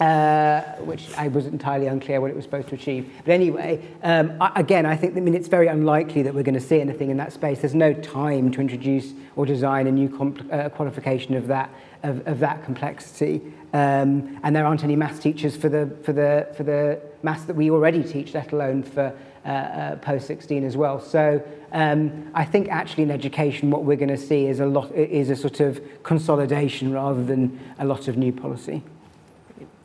[0.00, 3.12] uh, which I was entirely unclear what it was supposed to achieve.
[3.24, 6.54] But anyway, um, I, again, I think I mean, it's very unlikely that we're going
[6.54, 7.60] to see anything in that space.
[7.60, 10.08] There's no time to introduce or design a new
[10.50, 11.70] uh, qualification of that,
[12.02, 13.42] of, of that complexity.
[13.72, 17.54] Um, and there aren't any maths teachers for the, for, the, for the maths that
[17.54, 20.98] we already teach, let alone for uh, uh, post-16 as well.
[21.00, 21.42] So
[21.72, 25.30] um, I think actually in education what we're going to see is a, lot, is
[25.30, 28.82] a sort of consolidation rather than a lot of new policy.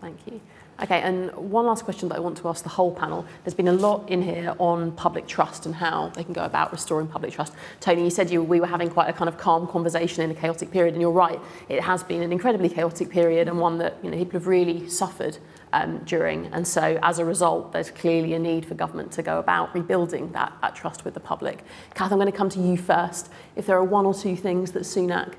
[0.05, 0.39] Thank you.
[0.83, 3.25] Okay, and one last question that I want to ask the whole panel.
[3.43, 6.71] There's been a lot in here on public trust and how they can go about
[6.71, 7.53] restoring public trust.
[7.79, 10.35] Tony, you said you, we were having quite a kind of calm conversation in a
[10.39, 11.39] chaotic period, and you're right,
[11.69, 14.87] it has been an incredibly chaotic period and one that you know, people have really
[14.87, 15.39] suffered
[15.73, 16.45] um, during.
[16.53, 20.33] And so, as a result, there's clearly a need for government to go about rebuilding
[20.33, 21.63] that, that trust with the public.
[21.95, 23.31] Kath, I'm going to come to you first.
[23.55, 25.33] If there are one or two things that Sunak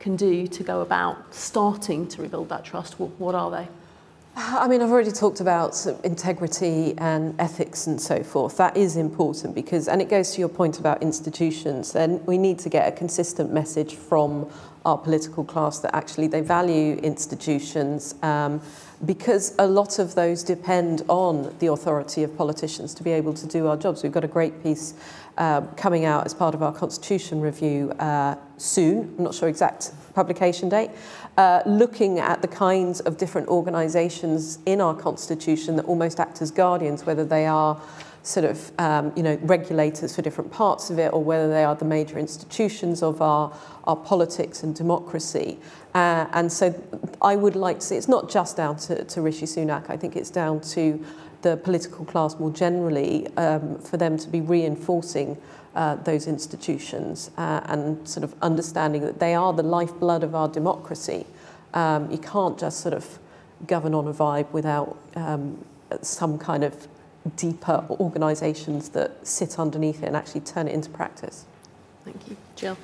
[0.00, 3.68] can do to go about starting to rebuild that trust, what, what are they?
[4.40, 8.56] I mean, I've already talked about integrity and ethics and so forth.
[8.56, 12.60] That is important because, and it goes to your point about institutions, and we need
[12.60, 14.48] to get a consistent message from
[14.86, 18.60] our political class that actually they value institutions um,
[19.04, 23.46] because a lot of those depend on the authority of politicians to be able to
[23.48, 24.04] do our jobs.
[24.04, 24.94] We've got a great piece
[25.38, 29.92] uh, coming out as part of our constitution review uh, soon, I'm not sure exact
[30.14, 30.90] publication date,
[31.36, 36.50] uh, looking at the kinds of different organisations in our constitution that almost act as
[36.50, 37.80] guardians, whether they are
[38.24, 41.74] sort of um, you know regulators for different parts of it or whether they are
[41.74, 45.58] the major institutions of our, our politics and democracy.
[45.94, 46.74] Uh, and so
[47.22, 50.16] I would like to see it's not just down to, to Rishi Sunak, I think
[50.16, 51.02] it's down to
[51.42, 55.40] the political class more generally um, for them to be reinforcing
[55.74, 60.48] uh, those institutions uh, and sort of understanding that they are the lifeblood of our
[60.48, 61.24] democracy.
[61.74, 63.18] Um, you can't just sort of
[63.66, 65.64] govern on a vibe without um,
[66.02, 66.88] some kind of
[67.36, 71.44] deeper organisations that sit underneath it and actually turn it into practice.
[72.04, 72.36] Thank you.
[72.56, 72.76] Jill.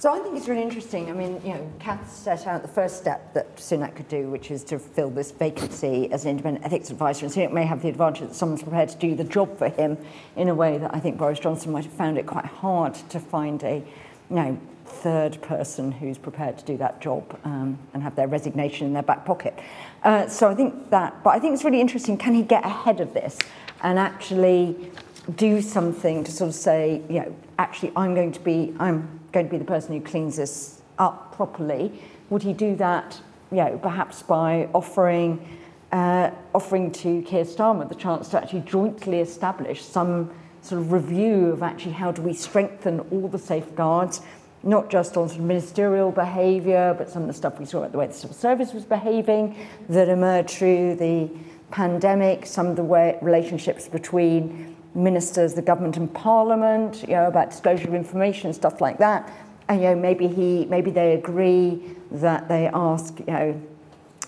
[0.00, 1.10] So I think it's really interesting.
[1.10, 4.52] I mean, you know, Kath set out the first step that Sunak could do, which
[4.52, 7.26] is to fill this vacancy as an independent ethics advisor.
[7.26, 9.98] And Sunak may have the advantage that someone's prepared to do the job for him
[10.36, 13.18] in a way that I think Boris Johnson might have found it quite hard to
[13.18, 13.82] find a,
[14.30, 18.86] you know, third person who's prepared to do that job um, and have their resignation
[18.86, 19.58] in their back pocket.
[20.04, 22.16] Uh, so I think that, but I think it's really interesting.
[22.16, 23.36] Can he get ahead of this
[23.82, 24.92] and actually
[25.34, 29.46] do something to sort of say, you know, actually, I'm going to be, I'm going
[29.46, 31.92] to be the person who cleans this up properly,
[32.30, 35.58] would he do that, you know, perhaps by offering,
[35.92, 40.30] uh, offering to Keir Starmer the chance to actually jointly establish some
[40.62, 44.20] sort of review of actually how do we strengthen all the safeguards,
[44.62, 47.92] not just on sort of ministerial behaviour, but some of the stuff we saw about
[47.92, 49.56] the way the civil service was behaving
[49.88, 51.30] that emerged through the
[51.70, 57.50] pandemic, some of the way relationships between ministers, the government and parliament, you know, about
[57.50, 59.32] disclosure of information, stuff like that.
[59.68, 63.62] And, you know, maybe he, maybe they agree that they ask, you know,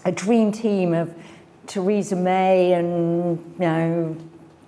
[0.05, 1.15] a dream team of
[1.67, 4.17] Theresa May and, you know,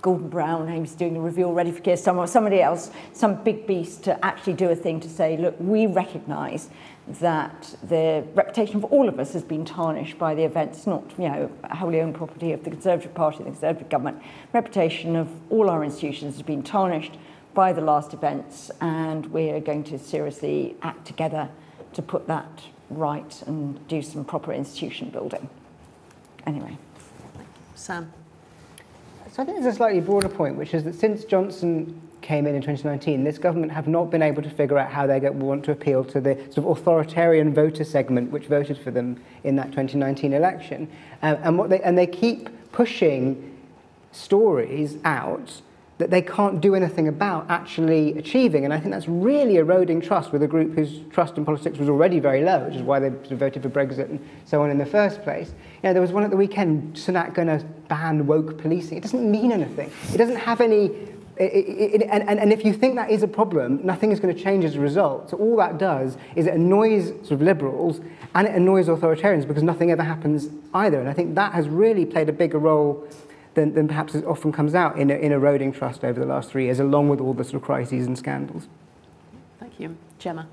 [0.02, 4.02] Gordon Brown, was doing the review already for Keir Starmer, somebody else, some big beast
[4.04, 6.68] to actually do a thing to say, look, we recognise
[7.08, 11.28] that the reputation of all of us has been tarnished by the events, not you
[11.28, 14.22] know wholly owned property of the Conservative Party, the Conservative government.
[14.52, 17.16] Reputation of all our institutions has been tarnished
[17.54, 21.48] by the last events, and we are going to seriously act together
[21.92, 25.48] to put that right and do some proper institution building.
[26.46, 26.78] Anyway,
[27.74, 28.12] Sam.
[29.32, 32.54] So I think there's a slightly broader point, which is that since Johnson came in
[32.54, 35.72] in 2019, this government have not been able to figure out how they want to
[35.72, 40.32] appeal to the sort of authoritarian voter segment which voted for them in that 2019
[40.32, 40.88] election.
[41.22, 43.56] Uh, and, what they, and they keep pushing
[44.12, 45.60] stories out
[45.98, 48.64] that they can't do anything about actually achieving.
[48.64, 51.88] And I think that's really eroding trust with a group whose trust in politics was
[51.88, 54.86] already very low, which is why they voted for Brexit and so on in the
[54.86, 55.50] first place.
[55.50, 58.98] You know, there was one at the weekend, Sunak going to ban woke policing.
[58.98, 59.92] It doesn't mean anything.
[60.12, 60.90] It doesn't have any
[61.36, 64.40] it, it, and, and if you think that is a problem, nothing is going to
[64.40, 65.30] change as a result.
[65.30, 68.00] So all that does is it annoys sort of liberals
[68.34, 71.00] and it annoys authoritarians because nothing ever happens either.
[71.00, 73.06] And I think that has really played a bigger role
[73.54, 76.64] than, than perhaps it often comes out in, in eroding trust over the last three
[76.64, 78.68] years, along with all the sort of crises and scandals.
[79.58, 79.96] Thank you.
[80.18, 80.46] Gemma.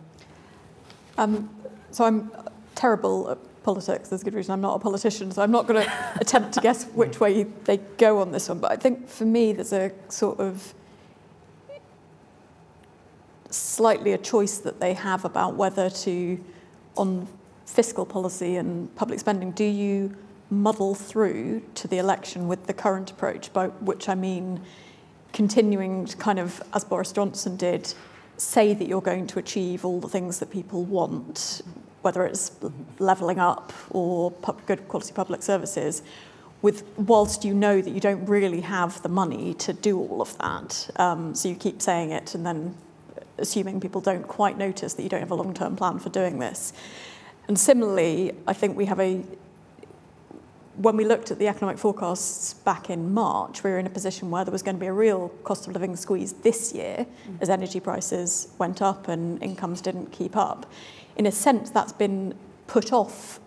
[1.17, 1.49] Um,
[1.91, 2.31] so I'm
[2.75, 4.09] terrible at politics.
[4.09, 6.61] There's a good reason I'm not a politician, so I'm not going to attempt to
[6.61, 8.59] guess which way they go on this one.
[8.59, 10.73] But I think for me, there's a sort of
[13.49, 16.43] slightly a choice that they have about whether to,
[16.95, 17.27] on
[17.65, 20.15] fiscal policy and public spending, do you
[20.49, 24.61] muddle through to the election with the current approach, by which I mean
[25.33, 27.93] continuing to kind of, as Boris Johnson did,
[28.37, 31.61] say that you're going to achieve all the things that people want,
[32.01, 32.51] whether it's
[32.99, 34.31] levelling up or
[34.65, 36.01] good quality public services,
[36.61, 40.37] with whilst you know that you don't really have the money to do all of
[40.39, 40.89] that.
[40.97, 42.75] Um, so you keep saying it and then
[43.37, 46.73] assuming people don't quite notice that you don't have a long-term plan for doing this.
[47.47, 49.23] And similarly, I think we have a
[50.79, 54.31] when we looked at the economic forecasts back in March, we were in a position
[54.31, 57.41] where there was going to be a real cost of living squeeze this year mm.
[57.41, 60.71] as energy prices went up and incomes didn't keep up
[61.19, 62.33] in a sense, that's been
[62.67, 63.41] put off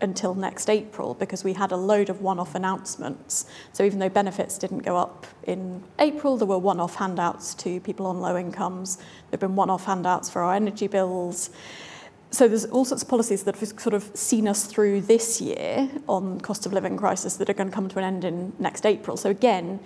[0.00, 3.46] until next April because we had a load of one-off announcements.
[3.72, 8.06] So even though benefits didn't go up in April, there were one-off handouts to people
[8.06, 8.98] on low incomes.
[9.28, 11.50] There've been one-off handouts for our energy bills.
[12.30, 15.90] So there's all sorts of policies that have sort of seen us through this year
[16.08, 18.86] on cost of living crisis that are going to come to an end in next
[18.86, 19.16] April.
[19.16, 19.80] So again,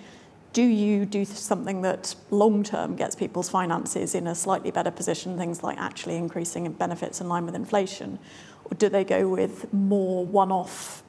[0.53, 5.37] do you do something that long term gets people's finances in a slightly better position,
[5.37, 8.19] things like actually increasing benefits in line with inflation?
[8.65, 11.03] Or do they go with more one off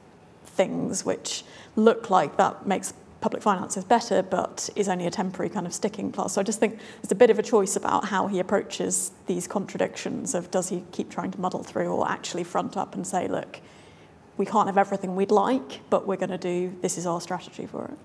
[0.45, 1.43] things which
[1.75, 6.11] look like that makes public finances better, but is only a temporary kind of sticking
[6.11, 6.35] plaster?
[6.35, 9.47] So I just think there's a bit of a choice about how he approaches these
[9.47, 13.27] contradictions of does he keep trying to muddle through or actually front up and say,
[13.27, 13.59] look,
[14.37, 17.65] we can't have everything we'd like, but we're going to do this is our strategy
[17.65, 17.97] for it.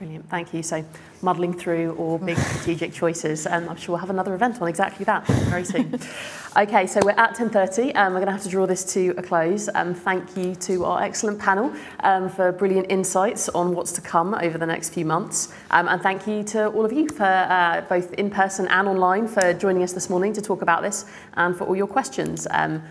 [0.00, 0.62] Brilliant, thank you.
[0.62, 0.82] So,
[1.20, 5.04] muddling through or big strategic choices, and I'm sure we'll have another event on exactly
[5.04, 6.00] that very soon.
[6.56, 9.10] okay, so we're at 10:30, and um, we're going to have to draw this to
[9.18, 9.68] a close.
[9.74, 11.70] Um, thank you to our excellent panel
[12.02, 16.00] um, for brilliant insights on what's to come over the next few months, um, and
[16.00, 19.82] thank you to all of you for uh, both in person and online for joining
[19.82, 22.46] us this morning to talk about this and for all your questions.
[22.52, 22.82] Um,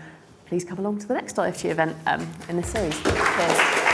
[0.46, 2.96] please come along to the next IFG event um, in this series.
[3.02, 3.89] Cheers.